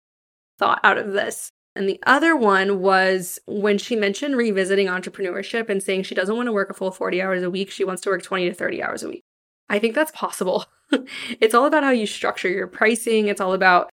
thought 0.58 0.80
out 0.84 0.98
of 0.98 1.14
this. 1.14 1.50
And 1.74 1.88
the 1.88 1.98
other 2.04 2.36
one 2.36 2.80
was 2.80 3.38
when 3.46 3.78
she 3.78 3.96
mentioned 3.96 4.36
revisiting 4.36 4.88
entrepreneurship 4.88 5.70
and 5.70 5.82
saying 5.82 6.02
she 6.02 6.14
doesn't 6.14 6.36
want 6.36 6.48
to 6.48 6.52
work 6.52 6.68
a 6.68 6.74
full 6.74 6.90
40 6.90 7.22
hours 7.22 7.42
a 7.42 7.48
week, 7.48 7.70
she 7.70 7.84
wants 7.84 8.02
to 8.02 8.10
work 8.10 8.22
20 8.22 8.50
to 8.50 8.54
30 8.54 8.82
hours 8.82 9.02
a 9.02 9.08
week. 9.08 9.22
I 9.70 9.78
think 9.78 9.94
that's 9.94 10.10
possible. 10.10 10.66
it's 11.40 11.54
all 11.54 11.64
about 11.64 11.84
how 11.84 11.90
you 11.90 12.06
structure 12.06 12.50
your 12.50 12.66
pricing, 12.66 13.28
it's 13.28 13.40
all 13.40 13.54
about 13.54 13.88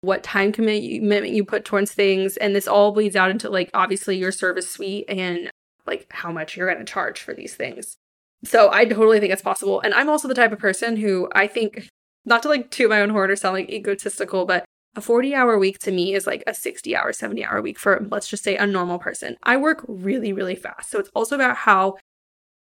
what 0.00 0.22
time 0.22 0.52
commitment 0.52 1.28
you 1.28 1.44
put 1.44 1.64
towards 1.64 1.92
things. 1.92 2.36
And 2.36 2.54
this 2.54 2.68
all 2.68 2.92
bleeds 2.92 3.16
out 3.16 3.30
into 3.30 3.50
like 3.50 3.70
obviously 3.74 4.16
your 4.16 4.32
service 4.32 4.70
suite 4.70 5.04
and 5.08 5.50
like 5.86 6.06
how 6.10 6.30
much 6.30 6.56
you're 6.56 6.72
going 6.72 6.84
to 6.84 6.90
charge 6.90 7.20
for 7.20 7.34
these 7.34 7.54
things. 7.54 7.96
So 8.44 8.70
I 8.72 8.84
totally 8.84 9.18
think 9.18 9.32
it's 9.32 9.42
possible. 9.42 9.80
And 9.80 9.92
I'm 9.94 10.08
also 10.08 10.28
the 10.28 10.34
type 10.34 10.52
of 10.52 10.58
person 10.58 10.96
who 10.96 11.28
I 11.34 11.46
think, 11.46 11.88
not 12.24 12.42
to 12.42 12.48
like 12.48 12.70
toot 12.70 12.90
my 12.90 13.00
own 13.00 13.10
horn 13.10 13.30
or 13.30 13.36
sound 13.36 13.54
like 13.54 13.70
egotistical, 13.70 14.44
but 14.44 14.64
a 14.94 15.00
40 15.00 15.34
hour 15.34 15.58
week 15.58 15.78
to 15.80 15.90
me 15.90 16.14
is 16.14 16.26
like 16.26 16.44
a 16.46 16.54
60 16.54 16.94
hour, 16.94 17.12
70 17.12 17.44
hour 17.44 17.60
week 17.60 17.78
for, 17.78 18.06
let's 18.10 18.28
just 18.28 18.44
say, 18.44 18.56
a 18.56 18.66
normal 18.66 18.98
person. 18.98 19.36
I 19.42 19.56
work 19.56 19.84
really, 19.88 20.32
really 20.32 20.54
fast. 20.54 20.90
So 20.90 20.98
it's 20.98 21.10
also 21.14 21.34
about 21.34 21.56
how 21.56 21.96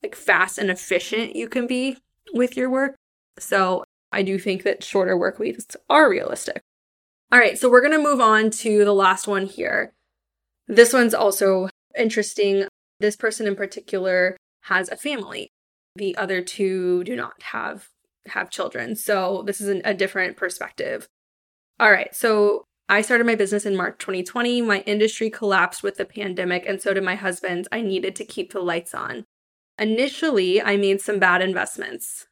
like 0.02 0.14
fast 0.14 0.58
and 0.58 0.70
efficient 0.70 1.36
you 1.36 1.48
can 1.48 1.66
be 1.66 1.98
with 2.32 2.56
your 2.56 2.70
work. 2.70 2.94
So 3.38 3.84
I 4.12 4.22
do 4.22 4.38
think 4.38 4.62
that 4.62 4.82
shorter 4.82 5.16
work 5.16 5.38
weeks 5.38 5.66
are 5.90 6.08
realistic. 6.08 6.62
All 7.32 7.38
right, 7.40 7.58
so 7.58 7.68
we're 7.68 7.80
going 7.80 7.92
to 7.92 7.98
move 7.98 8.20
on 8.20 8.50
to 8.50 8.84
the 8.84 8.94
last 8.94 9.26
one 9.26 9.46
here. 9.46 9.92
This 10.68 10.92
one's 10.92 11.14
also 11.14 11.68
interesting. 11.98 12.66
This 13.00 13.16
person 13.16 13.46
in 13.46 13.56
particular 13.56 14.36
has 14.62 14.88
a 14.88 14.96
family. 14.96 15.48
The 15.96 16.16
other 16.16 16.40
two 16.40 17.02
do 17.04 17.16
not 17.16 17.42
have 17.42 17.88
have 18.28 18.50
children. 18.50 18.96
So 18.96 19.44
this 19.46 19.60
is 19.60 19.68
an, 19.68 19.82
a 19.84 19.94
different 19.94 20.36
perspective. 20.36 21.06
All 21.78 21.90
right. 21.90 22.14
So 22.14 22.64
I 22.88 23.02
started 23.02 23.26
my 23.26 23.34
business 23.34 23.66
in 23.66 23.76
March 23.76 23.98
2020. 23.98 24.62
My 24.62 24.80
industry 24.80 25.30
collapsed 25.30 25.82
with 25.82 25.96
the 25.96 26.04
pandemic, 26.04 26.64
and 26.66 26.80
so 26.80 26.94
did 26.94 27.04
my 27.04 27.16
husband's. 27.16 27.68
I 27.72 27.82
needed 27.82 28.14
to 28.16 28.24
keep 28.24 28.52
the 28.52 28.60
lights 28.60 28.94
on. 28.94 29.24
Initially, 29.78 30.62
I 30.62 30.76
made 30.76 31.00
some 31.00 31.18
bad 31.18 31.42
investments. 31.42 32.26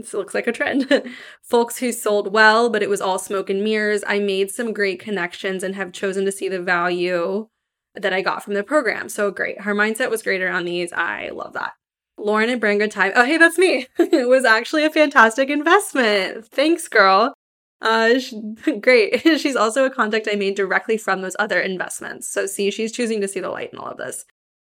This 0.00 0.14
looks 0.14 0.34
like 0.34 0.46
a 0.46 0.52
trend. 0.52 0.88
Folks 1.42 1.78
who 1.78 1.92
sold 1.92 2.32
well, 2.32 2.70
but 2.70 2.82
it 2.82 2.88
was 2.88 3.00
all 3.00 3.18
smoke 3.18 3.50
and 3.50 3.62
mirrors. 3.62 4.02
I 4.06 4.18
made 4.18 4.50
some 4.50 4.72
great 4.72 5.00
connections 5.00 5.62
and 5.62 5.74
have 5.74 5.92
chosen 5.92 6.24
to 6.24 6.32
see 6.32 6.48
the 6.48 6.60
value 6.60 7.48
that 7.94 8.12
I 8.12 8.22
got 8.22 8.42
from 8.42 8.54
the 8.54 8.62
program. 8.62 9.08
So 9.08 9.30
great. 9.30 9.62
Her 9.62 9.74
mindset 9.74 10.10
was 10.10 10.22
great 10.22 10.42
around 10.42 10.64
these. 10.64 10.92
I 10.92 11.30
love 11.30 11.52
that. 11.54 11.72
Lauren 12.18 12.50
and 12.50 12.60
Brand 12.60 12.80
Good 12.80 12.90
Time. 12.90 13.12
Oh, 13.14 13.24
hey, 13.24 13.38
that's 13.38 13.58
me. 13.58 13.86
it 13.98 14.28
was 14.28 14.44
actually 14.44 14.84
a 14.84 14.90
fantastic 14.90 15.50
investment. 15.50 16.46
Thanks, 16.46 16.88
girl. 16.88 17.34
Uh, 17.80 18.14
great. 18.80 19.20
she's 19.40 19.56
also 19.56 19.84
a 19.84 19.90
contact 19.90 20.28
I 20.30 20.36
made 20.36 20.54
directly 20.54 20.98
from 20.98 21.22
those 21.22 21.36
other 21.38 21.60
investments. 21.60 22.30
So, 22.30 22.46
see, 22.46 22.70
she's 22.70 22.92
choosing 22.92 23.20
to 23.22 23.28
see 23.28 23.40
the 23.40 23.50
light 23.50 23.72
in 23.72 23.78
all 23.78 23.90
of 23.90 23.96
this. 23.96 24.24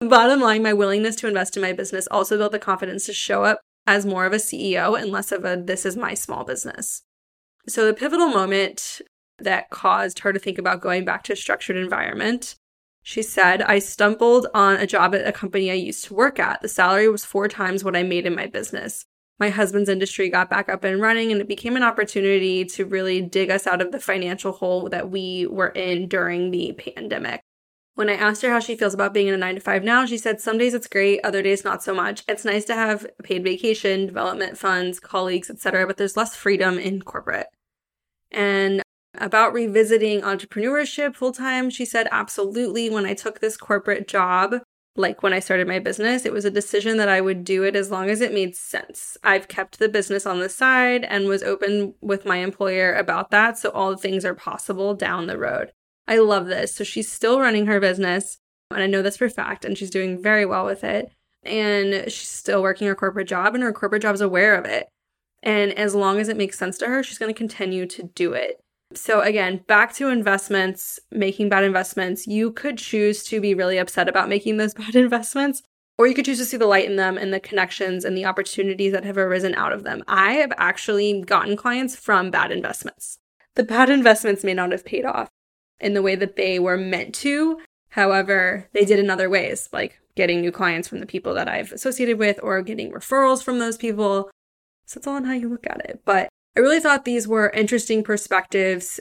Bottom 0.00 0.40
line, 0.40 0.62
my 0.62 0.73
willingness 0.73 1.16
to 1.16 1.28
invest 1.28 1.57
in 1.57 1.62
my 1.62 1.73
business 1.73 2.09
also 2.11 2.37
built 2.37 2.52
the 2.52 2.59
confidence 2.59 3.07
to 3.07 3.12
show 3.12 3.45
up 3.45 3.61
as 3.86 4.06
more 4.06 4.26
of 4.26 4.32
a 4.32 4.36
CEO 4.36 5.00
and 5.00 5.10
less 5.10 5.32
of 5.32 5.44
a 5.44 5.56
this 5.56 5.84
is 5.84 5.96
my 5.96 6.14
small 6.14 6.44
business. 6.44 7.02
So, 7.68 7.86
the 7.86 7.94
pivotal 7.94 8.28
moment 8.28 9.00
that 9.38 9.70
caused 9.70 10.20
her 10.20 10.32
to 10.32 10.38
think 10.38 10.58
about 10.58 10.80
going 10.80 11.04
back 11.04 11.24
to 11.24 11.32
a 11.32 11.36
structured 11.36 11.76
environment, 11.76 12.56
she 13.02 13.22
said, 13.22 13.62
I 13.62 13.78
stumbled 13.78 14.46
on 14.54 14.76
a 14.76 14.86
job 14.86 15.14
at 15.14 15.26
a 15.26 15.32
company 15.32 15.70
I 15.70 15.74
used 15.74 16.04
to 16.06 16.14
work 16.14 16.38
at. 16.38 16.62
The 16.62 16.68
salary 16.68 17.08
was 17.08 17.24
four 17.24 17.48
times 17.48 17.84
what 17.84 17.96
I 17.96 18.02
made 18.02 18.26
in 18.26 18.34
my 18.34 18.46
business 18.46 19.06
my 19.38 19.50
husband's 19.50 19.88
industry 19.88 20.28
got 20.28 20.48
back 20.48 20.68
up 20.68 20.84
and 20.84 21.00
running 21.00 21.32
and 21.32 21.40
it 21.40 21.48
became 21.48 21.76
an 21.76 21.82
opportunity 21.82 22.64
to 22.64 22.84
really 22.84 23.20
dig 23.20 23.50
us 23.50 23.66
out 23.66 23.80
of 23.80 23.92
the 23.92 24.00
financial 24.00 24.52
hole 24.52 24.88
that 24.88 25.10
we 25.10 25.46
were 25.46 25.68
in 25.68 26.08
during 26.08 26.50
the 26.50 26.72
pandemic. 26.72 27.40
When 27.94 28.10
I 28.10 28.14
asked 28.14 28.42
her 28.42 28.50
how 28.50 28.58
she 28.58 28.76
feels 28.76 28.92
about 28.92 29.14
being 29.14 29.28
in 29.28 29.34
a 29.34 29.38
9 29.38 29.54
to 29.54 29.60
5 29.60 29.84
now, 29.84 30.04
she 30.04 30.18
said 30.18 30.40
some 30.40 30.58
days 30.58 30.74
it's 30.74 30.88
great, 30.88 31.20
other 31.22 31.42
days 31.42 31.64
not 31.64 31.82
so 31.82 31.94
much. 31.94 32.24
It's 32.26 32.44
nice 32.44 32.64
to 32.64 32.74
have 32.74 33.06
paid 33.22 33.44
vacation, 33.44 34.06
development 34.06 34.58
funds, 34.58 34.98
colleagues, 34.98 35.48
etc., 35.48 35.86
but 35.86 35.96
there's 35.96 36.16
less 36.16 36.34
freedom 36.34 36.76
in 36.76 37.02
corporate. 37.02 37.46
And 38.32 38.82
about 39.16 39.52
revisiting 39.52 40.22
entrepreneurship 40.22 41.14
full 41.14 41.30
time, 41.30 41.70
she 41.70 41.84
said 41.84 42.08
absolutely 42.10 42.90
when 42.90 43.06
I 43.06 43.14
took 43.14 43.38
this 43.38 43.56
corporate 43.56 44.08
job, 44.08 44.56
like 44.96 45.22
when 45.22 45.32
I 45.32 45.38
started 45.38 45.68
my 45.68 45.78
business, 45.78 46.26
it 46.26 46.32
was 46.32 46.44
a 46.44 46.50
decision 46.50 46.96
that 46.96 47.08
I 47.08 47.20
would 47.20 47.44
do 47.44 47.62
it 47.62 47.76
as 47.76 47.92
long 47.92 48.10
as 48.10 48.20
it 48.20 48.34
made 48.34 48.56
sense. 48.56 49.16
I've 49.22 49.46
kept 49.46 49.78
the 49.78 49.88
business 49.88 50.26
on 50.26 50.40
the 50.40 50.48
side 50.48 51.04
and 51.04 51.26
was 51.26 51.44
open 51.44 51.94
with 52.00 52.24
my 52.24 52.38
employer 52.38 52.92
about 52.94 53.30
that. 53.30 53.56
So 53.56 53.70
all 53.70 53.96
things 53.96 54.24
are 54.24 54.34
possible 54.34 54.94
down 54.94 55.26
the 55.28 55.38
road. 55.38 55.70
I 56.06 56.18
love 56.18 56.46
this. 56.46 56.75
So 56.75 56.84
she's 56.84 57.11
still 57.11 57.40
running 57.40 57.66
her 57.66 57.80
business. 57.80 58.38
And 58.70 58.82
I 58.82 58.87
know 58.87 59.02
this 59.02 59.16
for 59.16 59.28
fact. 59.28 59.64
And 59.64 59.76
she's 59.76 59.90
doing 59.90 60.23
very 60.23 60.44
well 60.44 60.64
with 60.64 60.84
it. 60.84 61.11
And 61.44 62.11
she's 62.11 62.28
still 62.28 62.62
working 62.62 62.88
her 62.88 62.94
corporate 62.94 63.28
job, 63.28 63.54
and 63.54 63.62
her 63.62 63.73
corporate 63.73 64.02
job 64.02 64.14
is 64.14 64.23
aware 64.23 64.54
of 64.54 64.64
it. 64.64 64.88
And 65.42 65.73
as 65.75 65.94
long 65.94 66.18
as 66.18 66.28
it 66.28 66.38
makes 66.38 66.58
sense 66.58 66.78
to 66.78 66.87
her, 66.87 67.02
she's 67.02 67.18
going 67.18 67.32
to 67.32 67.38
continue 67.38 67.84
to 67.87 68.02
do 68.02 68.32
it. 68.32 68.61
So, 68.94 69.20
again, 69.20 69.62
back 69.66 69.92
to 69.94 70.08
investments, 70.08 70.99
making 71.11 71.50
bad 71.50 71.64
investments. 71.64 72.26
You 72.26 72.50
could 72.50 72.78
choose 72.78 73.23
to 73.25 73.40
be 73.40 73.54
really 73.54 73.76
upset 73.76 74.08
about 74.08 74.28
making 74.28 74.56
those 74.56 74.73
bad 74.75 74.96
investments, 74.96 75.62
or 75.99 76.06
you 76.06 76.14
could 76.14 76.25
choose 76.25 76.38
to 76.38 76.46
see 76.46 76.56
the 76.56 76.66
light 76.66 76.88
in 76.88 76.96
them 76.96 77.18
and 77.18 77.32
the 77.32 77.40
connections 77.40 78.04
and 78.04 78.16
the 78.16 78.25
opportunities 78.25 78.92
that 78.92 79.04
have 79.04 79.18
arisen 79.18 79.54
out 79.54 79.73
of 79.73 79.84
them. 79.84 80.02
I 80.08 80.34
have 80.34 80.52
actually 80.56 81.20
gotten 81.20 81.56
clients 81.56 81.94
from 81.94 82.30
bad 82.30 82.50
investments. 82.50 83.18
The 83.54 83.64
bad 83.64 83.90
investments 83.90 84.44
may 84.44 84.54
not 84.54 84.73
have 84.73 84.84
paid 84.84 85.04
off 85.04 85.28
in 85.81 85.95
the 85.95 86.02
way 86.02 86.14
that 86.16 86.37
they 86.37 86.59
were 86.59 86.76
meant 86.76 87.14
to. 87.16 87.59
However, 87.90 88.69
they 88.73 88.85
did 88.85 88.99
in 88.99 89.11
other 89.11 89.31
ways, 89.31 89.69
like 89.73 90.00
getting 90.16 90.40
new 90.40 90.52
clients 90.52 90.88
from 90.88 91.00
the 91.00 91.07
people 91.07 91.35
that 91.35 91.49
I've 91.49 91.73
associated 91.73 92.19
with 92.19 92.38
or 92.43 92.62
getting 92.62 92.93
referrals 92.93 93.43
from 93.43 93.59
those 93.59 93.76
people. 93.76 94.31
So 94.87 94.99
it's 94.99 95.07
all 95.07 95.16
on 95.16 95.25
how 95.25 95.33
you 95.33 95.49
look 95.49 95.66
at 95.66 95.81
it. 95.85 96.02
But 96.04 96.28
I 96.57 96.61
really 96.61 96.81
thought 96.81 97.04
these 97.04 97.26
were 97.26 97.50
interesting 97.50 98.02
perspectives, 98.04 99.00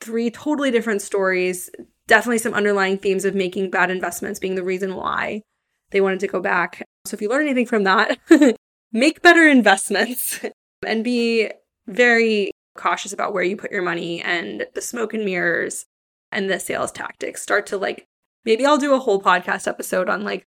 three 0.00 0.30
totally 0.30 0.70
different 0.70 1.02
stories, 1.02 1.70
definitely 2.06 2.38
some 2.38 2.54
underlying 2.54 2.98
themes 2.98 3.24
of 3.24 3.34
making 3.34 3.70
bad 3.70 3.90
investments 3.90 4.40
being 4.40 4.54
the 4.54 4.62
reason 4.62 4.94
why 4.94 5.42
they 5.90 6.00
wanted 6.00 6.20
to 6.20 6.26
go 6.26 6.40
back. 6.40 6.82
So 7.04 7.14
if 7.14 7.22
you 7.22 7.28
learn 7.28 7.46
anything 7.46 7.66
from 7.66 7.84
that, 7.84 8.18
make 8.92 9.22
better 9.22 9.46
investments 9.48 10.40
and 10.86 11.04
be 11.04 11.50
very 11.86 12.50
cautious 12.76 13.12
about 13.12 13.32
where 13.32 13.42
you 13.42 13.56
put 13.56 13.70
your 13.70 13.82
money 13.82 14.20
and 14.22 14.66
the 14.74 14.80
smoke 14.80 15.14
and 15.14 15.24
mirrors 15.24 15.84
and 16.34 16.50
the 16.50 16.58
sales 16.58 16.92
tactics. 16.92 17.42
Start 17.42 17.66
to 17.66 17.78
like, 17.78 18.06
maybe 18.44 18.66
I'll 18.66 18.78
do 18.78 18.94
a 18.94 18.98
whole 18.98 19.22
podcast 19.22 19.66
episode 19.66 20.08
on 20.08 20.24
like 20.24 20.44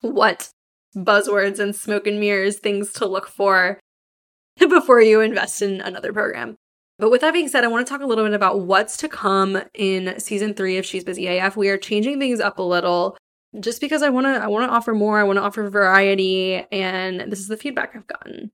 what 0.00 0.50
buzzwords 0.96 1.58
and 1.58 1.74
smoke 1.74 2.06
and 2.06 2.20
mirrors, 2.20 2.58
things 2.58 2.92
to 2.94 3.06
look 3.06 3.26
for 3.26 3.80
before 4.58 5.00
you 5.00 5.20
invest 5.20 5.62
in 5.62 5.80
another 5.80 6.12
program. 6.12 6.56
But 6.98 7.10
with 7.10 7.22
that 7.22 7.32
being 7.32 7.48
said, 7.48 7.64
I 7.64 7.68
want 7.68 7.86
to 7.86 7.92
talk 7.92 8.02
a 8.02 8.06
little 8.06 8.24
bit 8.24 8.34
about 8.34 8.60
what's 8.60 8.96
to 8.98 9.08
come 9.08 9.60
in 9.74 10.18
season 10.20 10.54
three 10.54 10.78
of 10.78 10.86
She's 10.86 11.02
Busy 11.02 11.26
AF. 11.26 11.56
We 11.56 11.68
are 11.68 11.76
changing 11.76 12.20
things 12.20 12.38
up 12.38 12.58
a 12.58 12.62
little 12.62 13.16
just 13.60 13.80
because 13.80 14.02
I 14.02 14.10
want 14.10 14.26
to 14.26 14.42
I 14.42 14.46
want 14.46 14.68
to 14.68 14.74
offer 14.74 14.94
more, 14.94 15.18
I 15.18 15.24
want 15.24 15.38
to 15.38 15.42
offer 15.42 15.68
variety, 15.68 16.64
and 16.72 17.32
this 17.32 17.40
is 17.40 17.48
the 17.48 17.56
feedback 17.56 17.94
I've 17.94 18.06
gotten. 18.06 18.50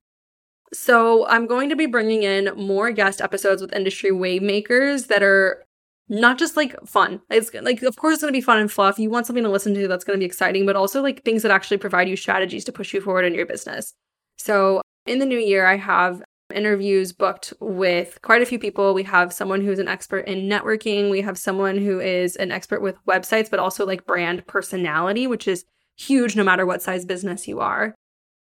So, 0.72 1.26
I'm 1.26 1.46
going 1.46 1.68
to 1.70 1.76
be 1.76 1.86
bringing 1.86 2.22
in 2.22 2.52
more 2.56 2.92
guest 2.92 3.20
episodes 3.20 3.60
with 3.60 3.74
industry 3.74 4.12
wave 4.12 4.42
makers 4.42 5.06
that 5.06 5.22
are 5.22 5.64
not 6.10 6.38
just 6.38 6.56
like 6.56 6.74
fun. 6.84 7.22
It's 7.30 7.54
like, 7.54 7.82
of 7.82 7.96
course, 7.96 8.14
it's 8.14 8.22
going 8.22 8.32
to 8.32 8.36
be 8.36 8.42
fun 8.42 8.58
and 8.58 8.70
fluff. 8.70 8.98
You 8.98 9.08
want 9.08 9.26
something 9.26 9.44
to 9.44 9.48
listen 9.48 9.74
to 9.74 9.86
that's 9.88 10.04
going 10.04 10.18
to 10.18 10.20
be 10.20 10.26
exciting, 10.26 10.66
but 10.66 10.74
also 10.76 11.00
like 11.00 11.24
things 11.24 11.42
that 11.42 11.52
actually 11.52 11.78
provide 11.78 12.08
you 12.08 12.16
strategies 12.16 12.64
to 12.64 12.72
push 12.72 12.92
you 12.92 13.00
forward 13.00 13.24
in 13.24 13.32
your 13.32 13.46
business. 13.46 13.94
So, 14.36 14.82
in 15.06 15.20
the 15.20 15.26
new 15.26 15.38
year, 15.38 15.66
I 15.66 15.76
have 15.76 16.22
interviews 16.52 17.12
booked 17.12 17.52
with 17.60 18.18
quite 18.22 18.42
a 18.42 18.46
few 18.46 18.58
people. 18.58 18.92
We 18.92 19.04
have 19.04 19.32
someone 19.32 19.60
who's 19.60 19.78
an 19.78 19.86
expert 19.86 20.26
in 20.26 20.48
networking, 20.48 21.10
we 21.10 21.20
have 21.20 21.38
someone 21.38 21.78
who 21.78 22.00
is 22.00 22.34
an 22.36 22.50
expert 22.50 22.82
with 22.82 22.96
websites, 23.06 23.48
but 23.48 23.60
also 23.60 23.86
like 23.86 24.04
brand 24.04 24.44
personality, 24.48 25.28
which 25.28 25.46
is 25.46 25.64
huge 25.96 26.34
no 26.34 26.42
matter 26.42 26.66
what 26.66 26.82
size 26.82 27.04
business 27.04 27.46
you 27.46 27.60
are. 27.60 27.94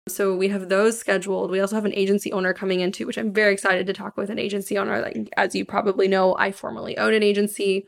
So 0.09 0.35
we 0.35 0.49
have 0.49 0.69
those 0.69 0.99
scheduled. 0.99 1.51
We 1.51 1.59
also 1.59 1.75
have 1.75 1.85
an 1.85 1.93
agency 1.93 2.31
owner 2.31 2.53
coming 2.53 2.79
into, 2.79 3.05
which 3.05 3.17
I'm 3.17 3.33
very 3.33 3.53
excited 3.53 3.87
to 3.87 3.93
talk 3.93 4.17
with 4.17 4.29
an 4.29 4.39
agency 4.39 4.77
owner. 4.77 5.01
Like 5.01 5.29
as 5.37 5.55
you 5.55 5.65
probably 5.65 6.07
know, 6.07 6.35
I 6.37 6.51
formerly 6.51 6.97
own 6.97 7.13
an 7.13 7.23
agency. 7.23 7.87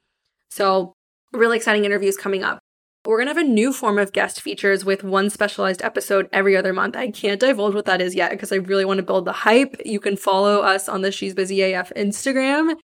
So 0.52 0.94
really 1.34 1.58
exciting 1.58 1.86
interviews 1.86 2.18
coming 2.18 2.44
up. 2.44 2.60
We're 3.06 3.18
going 3.18 3.28
to 3.28 3.34
have 3.34 3.46
a 3.46 3.50
new 3.50 3.72
form 3.72 3.98
of 3.98 4.12
guest 4.12 4.42
features 4.42 4.84
with 4.84 5.04
one 5.04 5.30
specialized 5.30 5.82
episode 5.82 6.28
every 6.34 6.58
other 6.58 6.74
month. 6.74 6.98
I 6.98 7.12
can't 7.12 7.40
divulge 7.40 7.74
what 7.74 7.86
that 7.86 8.02
is 8.02 8.14
yet 8.14 8.32
because 8.32 8.52
I 8.52 8.58
really 8.58 8.84
want 8.84 8.98
to 8.98 9.06
build 9.06 9.24
the 9.26 9.32
hype. 9.32 9.76
You 9.86 10.02
can 10.02 10.18
follow 10.18 10.60
us 10.60 10.90
on 10.90 11.02
the 11.02 11.12
She's 11.12 11.34
Busy 11.34 11.62
AF 11.62 11.94
Instagram 11.96 12.76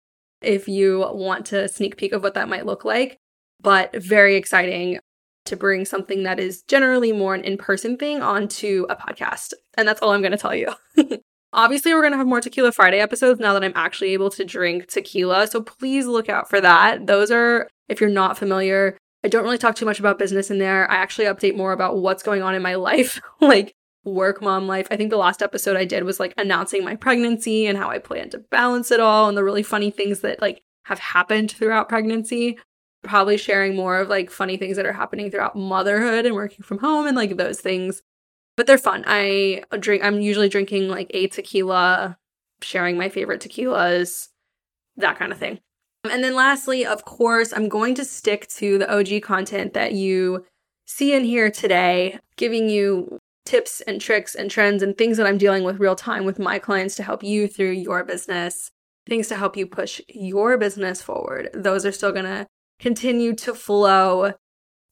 if 0.41 0.69
you 0.69 1.09
want 1.13 1.47
to 1.47 1.67
sneak 1.69 1.97
peek 1.97 2.13
of 2.13 2.23
what 2.23 2.35
that 2.35 2.49
might 2.49 2.65
look 2.65 2.85
like. 2.85 3.19
But 3.61 3.97
very 4.01 4.37
exciting 4.37 4.99
to 5.47 5.57
bring 5.57 5.85
something 5.85 6.23
that 6.23 6.41
is 6.41 6.63
generally 6.63 7.13
more 7.13 7.35
an 7.35 7.45
in 7.45 7.57
person 7.57 7.97
thing 7.97 8.23
onto 8.23 8.87
a 8.89 8.97
podcast. 8.97 9.53
And 9.77 9.87
that's 9.87 10.01
all 10.01 10.11
I'm 10.11 10.23
going 10.23 10.33
to 10.33 10.39
tell 10.39 10.55
you. 10.55 10.73
Obviously, 11.53 11.95
we're 11.95 12.01
going 12.01 12.13
to 12.13 12.19
have 12.19 12.27
more 12.27 12.41
Tequila 12.41 12.73
Friday 12.73 12.99
episodes 12.99 13.39
now 13.39 13.53
that 13.53 13.63
I'm 13.63 13.73
actually 13.77 14.13
able 14.13 14.31
to 14.31 14.45
drink 14.45 14.89
tequila. 14.89 15.47
So 15.47 15.61
please 15.63 16.07
look 16.07 16.29
out 16.29 16.51
for 16.51 16.61
that. 16.61 17.07
Those 17.07 17.31
are, 17.31 17.69
if 17.89 18.01
you're 18.01 18.11
not 18.11 18.37
familiar, 18.37 18.99
I 19.23 19.29
don't 19.29 19.45
really 19.45 19.59
talk 19.59 19.77
too 19.77 19.87
much 19.87 20.01
about 20.01 20.19
business 20.19 20.51
in 20.51 20.59
there. 20.59 20.91
I 20.91 20.97
actually 20.97 21.27
update 21.27 21.57
more 21.57 21.73
about 21.73 21.99
what's 21.99 22.23
going 22.23 22.43
on 22.43 22.55
in 22.55 22.63
my 22.63 22.75
life, 22.91 23.21
like 23.41 23.73
work 24.05 24.43
mom 24.43 24.67
life. 24.67 24.87
I 24.91 24.97
think 24.97 25.11
the 25.11 25.17
last 25.17 25.43
episode 25.43 25.77
I 25.77 25.85
did 25.85 26.05
was 26.05 26.21
like 26.21 26.35
announcing 26.37 26.85
my 26.85 26.97
pregnancy 26.97 27.67
and 27.67 27.79
how 27.79 27.89
I 27.89 27.99
plan 27.99 28.31
to 28.31 28.39
balance 28.39 28.91
it 28.91 29.01
all 29.01 29.29
and 29.29 29.39
the 29.39 29.45
really 29.45 29.63
funny 29.63 29.91
things 29.91 30.21
that 30.21 30.43
like 30.43 30.63
have 30.85 30.99
happened 30.99 31.53
throughout 31.53 31.89
pregnancy. 31.89 32.59
Probably 33.05 33.37
sharing 33.37 33.77
more 33.77 33.99
of 33.99 34.09
like 34.09 34.31
funny 34.31 34.57
things 34.57 34.77
that 34.77 34.87
are 34.87 34.93
happening 34.93 35.31
throughout 35.31 35.57
motherhood 35.57 36.27
and 36.27 36.35
working 36.35 36.63
from 36.63 36.79
home 36.79 37.07
and 37.07 37.17
like 37.17 37.37
those 37.37 37.61
things. 37.61 38.03
But 38.57 38.67
they're 38.67 38.79
fun. 38.79 39.05
I 39.07 39.63
uh, 39.71 39.77
drink 39.77 40.05
I'm 40.05 40.21
usually 40.21 40.49
drinking 40.49 40.89
like 40.89 41.11
a 41.15 41.27
tequila, 41.29 42.17
sharing 42.63 42.97
my 42.97 43.09
favorite 43.09 43.41
tequilas, 43.41 44.29
that 44.97 45.19
kind 45.19 45.33
of 45.33 45.39
thing. 45.39 45.61
And 46.11 46.23
then 46.23 46.35
lastly, 46.35 46.85
of 46.85 47.05
course, 47.05 47.53
I'm 47.53 47.69
going 47.69 47.95
to 47.97 48.05
stick 48.05 48.47
to 48.49 48.79
the 48.79 48.93
OG 48.93 49.23
content 49.23 49.73
that 49.73 49.93
you 49.93 50.45
see 50.87 51.15
in 51.15 51.25
here 51.25 51.51
today, 51.51 52.19
giving 52.37 52.69
you 52.69 53.19
tips 53.45 53.81
and 53.83 54.01
tricks 54.01 54.35
and 54.35 54.51
trends 54.51 54.83
and 54.83 54.97
things 54.97 55.17
that 55.17 55.27
I'm 55.27 55.39
dealing 55.39 55.65
with 55.65 55.81
real 55.81 55.97
time 55.97 56.25
with 56.25 56.39
my 56.39 56.59
clients 56.59 56.95
to 56.97 57.03
help 57.03 57.23
you 57.23 57.49
through 57.49 57.73
your 57.73 58.05
business, 58.05 58.71
things 59.07 59.29
to 59.29 59.37
help 59.37 59.57
you 59.57 59.67
push 59.67 60.01
your 60.09 60.59
business 60.59 61.03
forward. 61.03 61.51
Those 61.55 61.85
are 61.87 61.93
still 61.93 62.13
going 62.13 62.25
to 62.25 62.47
continue 62.79 63.35
to 63.37 63.55
flow 63.55 64.33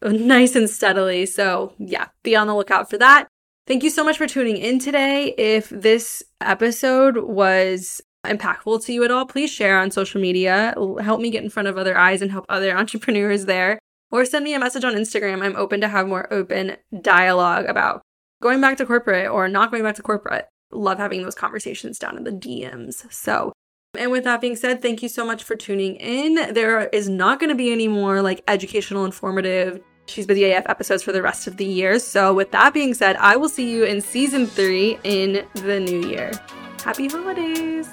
nice 0.02 0.56
and 0.56 0.68
steadily. 0.68 1.26
So, 1.26 1.74
yeah, 1.78 2.08
be 2.22 2.34
on 2.34 2.46
the 2.46 2.54
lookout 2.54 2.90
for 2.90 2.98
that. 2.98 3.28
Thank 3.66 3.84
you 3.84 3.90
so 3.90 4.04
much 4.04 4.18
for 4.18 4.26
tuning 4.26 4.56
in 4.56 4.78
today. 4.78 5.34
If 5.38 5.68
this 5.68 6.22
episode 6.40 7.18
was 7.18 8.00
impactful 8.26 8.84
to 8.84 8.92
you 8.92 9.04
at 9.04 9.10
all, 9.10 9.26
please 9.26 9.50
share 9.50 9.78
on 9.78 9.90
social 9.90 10.20
media. 10.20 10.74
Help 11.00 11.20
me 11.20 11.30
get 11.30 11.44
in 11.44 11.50
front 11.50 11.68
of 11.68 11.78
other 11.78 11.96
eyes 11.96 12.22
and 12.22 12.30
help 12.30 12.44
other 12.48 12.76
entrepreneurs 12.76 13.44
there. 13.44 13.78
Or 14.10 14.24
send 14.24 14.44
me 14.44 14.54
a 14.54 14.58
message 14.58 14.84
on 14.84 14.94
Instagram. 14.94 15.42
I'm 15.42 15.56
open 15.56 15.80
to 15.80 15.88
have 15.88 16.06
more 16.06 16.30
open 16.32 16.76
dialogue 17.00 17.64
about 17.66 18.02
going 18.42 18.60
back 18.60 18.76
to 18.78 18.86
corporate 18.86 19.30
or 19.30 19.48
not 19.48 19.70
going 19.70 19.84
back 19.84 19.94
to 19.94 20.02
corporate. 20.02 20.46
Love 20.70 20.98
having 20.98 21.22
those 21.22 21.34
conversations 21.34 21.98
down 21.98 22.16
in 22.16 22.24
the 22.24 22.30
DMs. 22.30 23.10
So, 23.12 23.52
and 23.98 24.10
with 24.10 24.24
that 24.24 24.40
being 24.40 24.56
said, 24.56 24.80
thank 24.80 25.02
you 25.02 25.08
so 25.08 25.26
much 25.26 25.44
for 25.44 25.54
tuning 25.54 25.96
in. 25.96 26.54
There 26.54 26.86
is 26.88 27.08
not 27.08 27.38
going 27.38 27.50
to 27.50 27.54
be 27.54 27.70
any 27.72 27.88
more 27.88 28.22
like 28.22 28.42
educational, 28.48 29.04
informative, 29.04 29.82
She's 30.06 30.26
Busy 30.26 30.50
AF 30.50 30.66
episodes 30.68 31.02
for 31.02 31.12
the 31.12 31.22
rest 31.22 31.46
of 31.46 31.58
the 31.58 31.64
year. 31.64 31.98
So, 31.98 32.34
with 32.34 32.50
that 32.50 32.74
being 32.74 32.92
said, 32.92 33.16
I 33.16 33.36
will 33.36 33.48
see 33.48 33.70
you 33.70 33.84
in 33.84 34.00
season 34.00 34.46
three 34.46 34.98
in 35.04 35.46
the 35.54 35.78
new 35.78 36.06
year. 36.08 36.32
Happy 36.82 37.06
holidays! 37.06 37.88